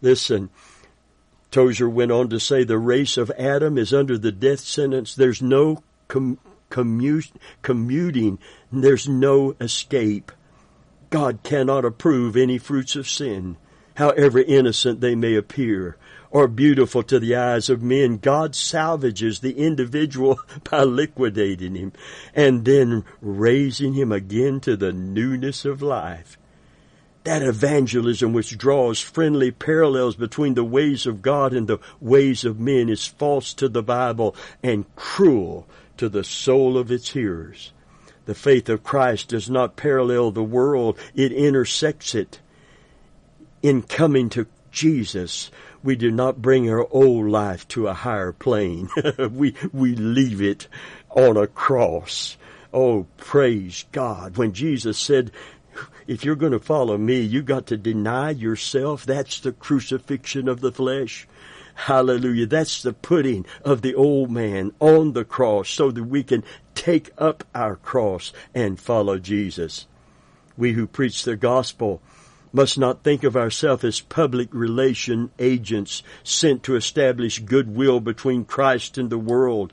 Listen, 0.00 0.48
Tozer 1.50 1.88
went 1.88 2.12
on 2.12 2.28
to 2.28 2.38
say 2.38 2.62
the 2.62 2.78
race 2.78 3.16
of 3.16 3.32
Adam 3.32 3.78
is 3.78 3.92
under 3.92 4.16
the 4.16 4.30
death 4.30 4.60
sentence. 4.60 5.16
There's 5.16 5.42
no 5.42 5.82
com- 6.06 6.38
commuting. 6.70 8.38
There's 8.70 9.08
no 9.08 9.56
escape. 9.60 10.32
God 11.10 11.40
cannot 11.42 11.84
approve 11.84 12.36
any 12.36 12.58
fruits 12.58 12.96
of 12.96 13.08
sin 13.08 13.56
however 13.98 14.38
innocent 14.38 15.00
they 15.00 15.16
may 15.16 15.34
appear 15.34 15.96
or 16.30 16.46
beautiful 16.46 17.02
to 17.02 17.18
the 17.18 17.34
eyes 17.34 17.68
of 17.68 17.82
men, 17.82 18.18
God 18.18 18.54
salvages 18.54 19.40
the 19.40 19.58
individual 19.58 20.38
by 20.70 20.84
liquidating 20.84 21.74
him 21.74 21.92
and 22.34 22.64
then 22.64 23.04
raising 23.20 23.94
him 23.94 24.12
again 24.12 24.60
to 24.60 24.76
the 24.76 24.92
newness 24.92 25.64
of 25.64 25.82
life. 25.82 26.38
That 27.28 27.42
evangelism 27.42 28.32
which 28.32 28.56
draws 28.56 29.00
friendly 29.00 29.50
parallels 29.50 30.16
between 30.16 30.54
the 30.54 30.64
ways 30.64 31.04
of 31.04 31.20
God 31.20 31.52
and 31.52 31.66
the 31.66 31.78
ways 32.00 32.42
of 32.42 32.58
men 32.58 32.88
is 32.88 33.06
false 33.06 33.52
to 33.52 33.68
the 33.68 33.82
Bible 33.82 34.34
and 34.62 34.86
cruel 34.96 35.68
to 35.98 36.08
the 36.08 36.24
soul 36.24 36.78
of 36.78 36.90
its 36.90 37.10
hearers. 37.10 37.74
The 38.24 38.34
faith 38.34 38.70
of 38.70 38.82
Christ 38.82 39.28
does 39.28 39.50
not 39.50 39.76
parallel 39.76 40.30
the 40.30 40.42
world, 40.42 40.98
it 41.14 41.30
intersects 41.30 42.14
it 42.14 42.40
in 43.60 43.82
coming 43.82 44.30
to 44.30 44.46
Jesus, 44.70 45.50
we 45.82 45.96
do 45.96 46.10
not 46.10 46.40
bring 46.40 46.70
our 46.70 46.88
old 46.90 47.28
life 47.28 47.68
to 47.68 47.88
a 47.88 47.92
higher 47.92 48.32
plane. 48.32 48.88
we, 49.32 49.54
we 49.74 49.94
leave 49.94 50.40
it 50.40 50.66
on 51.10 51.36
a 51.36 51.46
cross. 51.46 52.38
Oh, 52.72 53.06
praise 53.18 53.84
God. 53.92 54.38
When 54.38 54.54
Jesus 54.54 54.98
said, 54.98 55.30
if 56.06 56.24
you're 56.24 56.36
going 56.36 56.52
to 56.52 56.58
follow 56.58 56.98
me, 56.98 57.20
you 57.20 57.42
got 57.42 57.66
to 57.66 57.76
deny 57.76 58.30
yourself. 58.30 59.04
That's 59.04 59.40
the 59.40 59.52
crucifixion 59.52 60.48
of 60.48 60.60
the 60.60 60.72
flesh. 60.72 61.26
Hallelujah. 61.74 62.46
That's 62.46 62.82
the 62.82 62.92
putting 62.92 63.46
of 63.64 63.82
the 63.82 63.94
old 63.94 64.30
man 64.30 64.72
on 64.80 65.12
the 65.12 65.24
cross 65.24 65.70
so 65.70 65.90
that 65.90 66.04
we 66.04 66.24
can 66.24 66.42
take 66.74 67.10
up 67.16 67.44
our 67.54 67.76
cross 67.76 68.32
and 68.54 68.80
follow 68.80 69.18
Jesus. 69.18 69.86
We 70.56 70.72
who 70.72 70.88
preach 70.88 71.22
the 71.22 71.36
gospel 71.36 72.02
must 72.52 72.78
not 72.78 73.04
think 73.04 73.24
of 73.24 73.36
ourselves 73.36 73.84
as 73.84 74.00
public 74.00 74.48
relation 74.52 75.30
agents 75.38 76.02
sent 76.24 76.62
to 76.64 76.76
establish 76.76 77.38
goodwill 77.38 78.00
between 78.00 78.44
Christ 78.44 78.98
and 78.98 79.10
the 79.10 79.18
world. 79.18 79.72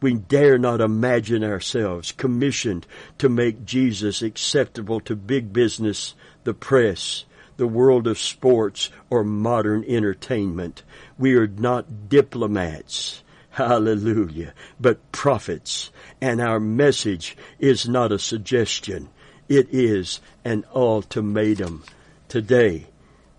We 0.00 0.14
dare 0.14 0.58
not 0.58 0.80
imagine 0.80 1.44
ourselves 1.44 2.12
commissioned 2.12 2.86
to 3.18 3.28
make 3.28 3.64
Jesus 3.64 4.22
acceptable 4.22 5.00
to 5.00 5.14
big 5.14 5.52
business, 5.52 6.14
the 6.44 6.54
press, 6.54 7.24
the 7.58 7.66
world 7.66 8.06
of 8.06 8.18
sports, 8.18 8.88
or 9.10 9.22
modern 9.22 9.84
entertainment. 9.84 10.82
We 11.18 11.34
are 11.34 11.46
not 11.46 12.08
diplomats. 12.08 13.22
Hallelujah. 13.50 14.54
But 14.80 15.12
prophets. 15.12 15.90
And 16.20 16.40
our 16.40 16.58
message 16.58 17.36
is 17.58 17.86
not 17.86 18.12
a 18.12 18.18
suggestion. 18.18 19.10
It 19.48 19.68
is 19.70 20.20
an 20.44 20.64
ultimatum. 20.74 21.84
Today, 22.28 22.86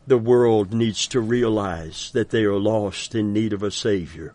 the 0.06 0.18
world 0.18 0.74
needs 0.74 1.08
to 1.08 1.22
realize 1.22 2.12
that 2.14 2.30
they 2.30 2.44
are 2.44 2.60
lost 2.60 3.16
in 3.16 3.34
need 3.34 3.54
of 3.54 3.64
a 3.64 3.72
Savior. 3.72 4.34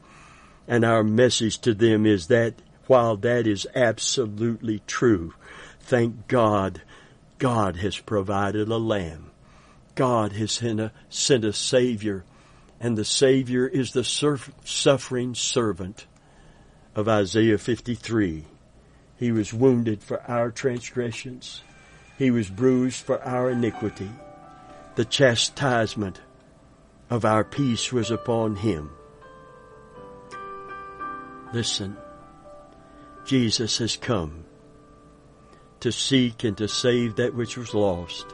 And 0.69 0.85
our 0.85 1.05
message 1.05 1.59
to 1.61 1.75
them 1.75 2.07
is 2.07 2.27
that 2.29 2.55
while 2.87 3.17
that 3.19 3.47
is 3.47 3.67
absolutely 3.75 4.81
true, 4.87 5.35
thank 5.81 6.29
God, 6.29 6.83
God 7.39 7.77
has 7.77 7.99
provided 7.99 8.69
a 8.69 8.77
lamb. 8.77 9.31
God 9.95 10.33
has 10.33 10.53
sent 10.53 10.81
a, 10.81 10.93
sent 11.09 11.45
a 11.45 11.53
Savior, 11.53 12.25
and 12.81 12.97
the 12.97 13.05
Savior 13.05 13.67
is 13.67 13.93
the 13.93 14.05
suffering 14.05 15.35
servant. 15.35 16.07
of 16.97 17.09
Isaiah 17.09 17.59
53. 17.59 18.47
He 19.19 19.33
was 19.33 19.53
wounded 19.53 20.03
for 20.03 20.23
our 20.23 20.51
transgressions. 20.51 21.63
He 22.19 22.31
was 22.31 22.49
bruised 22.49 23.05
for 23.05 23.23
our 23.23 23.51
iniquity. 23.51 24.11
The 24.95 25.05
chastisement 25.05 26.21
of 27.11 27.27
our 27.27 27.45
peace 27.45 27.93
was 27.93 28.11
upon 28.11 28.57
him. 28.57 28.96
Listen, 31.53 31.97
Jesus 33.25 33.79
has 33.79 33.97
come 33.97 34.45
to 35.81 35.93
seek 35.93 36.45
and 36.45 36.57
to 36.59 36.69
save 36.69 37.17
that 37.17 37.35
which 37.35 37.57
was 37.57 37.75
lost 37.75 38.27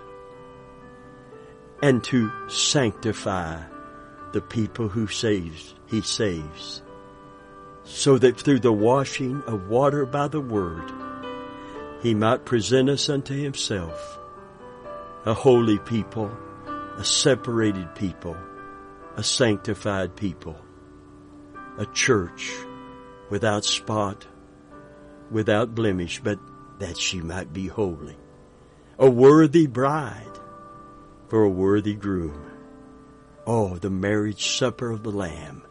and 1.82 2.02
to 2.04 2.30
sanctify 2.48 3.60
the 4.32 4.40
people 4.40 4.88
who 4.88 5.06
saves, 5.06 5.74
he 5.86 6.00
saves. 6.00 6.82
So 7.84 8.16
that 8.18 8.40
through 8.40 8.60
the 8.60 8.72
washing 8.72 9.42
of 9.42 9.68
water 9.68 10.06
by 10.06 10.28
the 10.28 10.40
word, 10.40 10.90
he 12.00 12.14
might 12.14 12.44
present 12.44 12.88
us 12.88 13.08
unto 13.08 13.34
himself 13.34 14.18
a 15.24 15.34
holy 15.34 15.78
people, 15.78 16.30
a 16.96 17.04
separated 17.04 17.94
people, 17.94 18.36
a 19.16 19.22
sanctified 19.22 20.16
people, 20.16 20.56
a 21.78 21.86
church 21.86 22.52
without 23.32 23.64
spot, 23.64 24.26
without 25.30 25.74
blemish, 25.74 26.20
but 26.22 26.38
that 26.78 26.98
she 26.98 27.18
might 27.18 27.50
be 27.50 27.66
holy, 27.66 28.14
a 28.98 29.08
worthy 29.08 29.66
bride 29.66 30.38
for 31.28 31.42
a 31.42 31.48
worthy 31.48 31.94
groom. 31.94 32.44
Oh, 33.46 33.78
the 33.78 33.88
marriage 33.88 34.50
supper 34.54 34.90
of 34.90 35.02
the 35.02 35.10
Lamb 35.10 35.62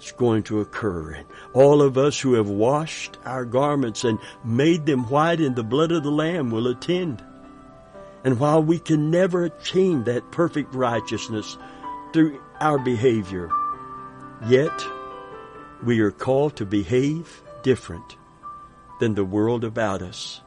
is 0.00 0.10
going 0.10 0.42
to 0.42 0.58
occur. 0.58 1.12
And 1.12 1.26
all 1.54 1.82
of 1.82 1.96
us 1.96 2.18
who 2.18 2.32
have 2.34 2.48
washed 2.48 3.16
our 3.24 3.44
garments 3.44 4.02
and 4.02 4.18
made 4.44 4.84
them 4.84 5.08
white 5.08 5.40
in 5.40 5.54
the 5.54 5.62
blood 5.62 5.92
of 5.92 6.02
the 6.02 6.10
Lamb 6.10 6.50
will 6.50 6.66
attend. 6.66 7.24
And 8.24 8.40
while 8.40 8.60
we 8.60 8.80
can 8.80 9.08
never 9.08 9.44
attain 9.44 10.02
that 10.04 10.32
perfect 10.32 10.74
righteousness 10.74 11.58
through 12.12 12.40
our 12.58 12.80
behavior, 12.80 13.50
yet 14.48 14.84
we 15.82 16.00
are 16.00 16.10
called 16.10 16.56
to 16.56 16.66
behave 16.66 17.42
different 17.62 18.16
than 19.00 19.14
the 19.14 19.24
world 19.24 19.64
about 19.64 20.02
us 20.02 20.40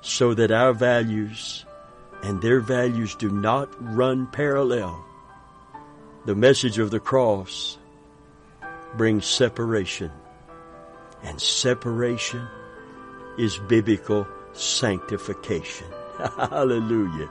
so 0.00 0.34
that 0.34 0.50
our 0.50 0.72
values 0.72 1.64
and 2.22 2.40
their 2.40 2.60
values 2.60 3.14
do 3.14 3.30
not 3.30 3.68
run 3.94 4.26
parallel. 4.26 5.04
The 6.24 6.34
message 6.34 6.78
of 6.78 6.90
the 6.90 7.00
cross 7.00 7.78
brings 8.96 9.26
separation. 9.26 10.10
And 11.22 11.40
separation 11.40 12.46
is 13.38 13.58
biblical 13.58 14.26
sanctification. 14.52 15.86
Hallelujah. 16.36 17.28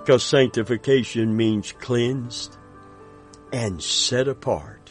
Because 0.00 0.24
sanctification 0.24 1.36
means 1.36 1.72
cleansed 1.72 2.56
and 3.52 3.82
set 3.82 4.28
apart 4.28 4.83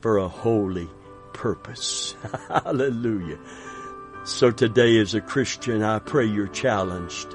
for 0.00 0.18
a 0.18 0.28
holy 0.28 0.88
purpose. 1.32 2.14
Hallelujah. 2.48 3.38
So 4.24 4.50
today 4.50 4.98
as 4.98 5.14
a 5.14 5.20
Christian, 5.20 5.82
I 5.82 5.98
pray 5.98 6.26
you're 6.26 6.48
challenged 6.48 7.34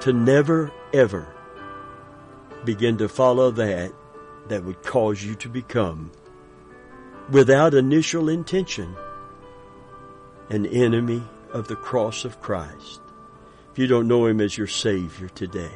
to 0.00 0.12
never 0.12 0.72
ever 0.92 1.26
begin 2.64 2.98
to 2.98 3.08
follow 3.08 3.50
that 3.52 3.92
that 4.48 4.64
would 4.64 4.82
cause 4.82 5.22
you 5.22 5.34
to 5.36 5.48
become 5.48 6.12
without 7.30 7.74
initial 7.74 8.28
intention, 8.28 8.94
an 10.50 10.66
enemy 10.66 11.22
of 11.52 11.68
the 11.68 11.76
cross 11.76 12.24
of 12.24 12.40
Christ. 12.40 13.00
If 13.72 13.78
you 13.78 13.86
don't 13.86 14.08
know 14.08 14.26
Him 14.26 14.40
as 14.40 14.56
your 14.56 14.66
Savior 14.66 15.28
today, 15.28 15.72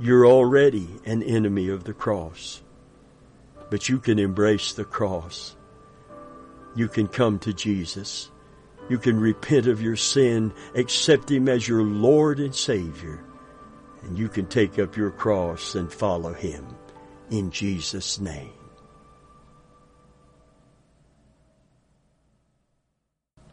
you're 0.00 0.26
already 0.26 0.88
an 1.04 1.22
enemy 1.22 1.68
of 1.68 1.84
the 1.84 1.94
cross. 1.94 2.62
But 3.70 3.88
you 3.88 3.98
can 3.98 4.18
embrace 4.18 4.72
the 4.72 4.84
cross. 4.84 5.56
You 6.76 6.88
can 6.88 7.08
come 7.08 7.38
to 7.40 7.52
Jesus. 7.52 8.30
You 8.88 8.98
can 8.98 9.18
repent 9.18 9.66
of 9.66 9.80
your 9.80 9.96
sin, 9.96 10.52
accept 10.74 11.30
Him 11.30 11.48
as 11.48 11.66
your 11.66 11.82
Lord 11.82 12.38
and 12.38 12.54
Savior, 12.54 13.24
and 14.02 14.18
you 14.18 14.28
can 14.28 14.46
take 14.46 14.78
up 14.78 14.96
your 14.96 15.10
cross 15.10 15.74
and 15.74 15.90
follow 15.90 16.34
Him 16.34 16.66
in 17.30 17.50
Jesus' 17.50 18.20
name. 18.20 18.52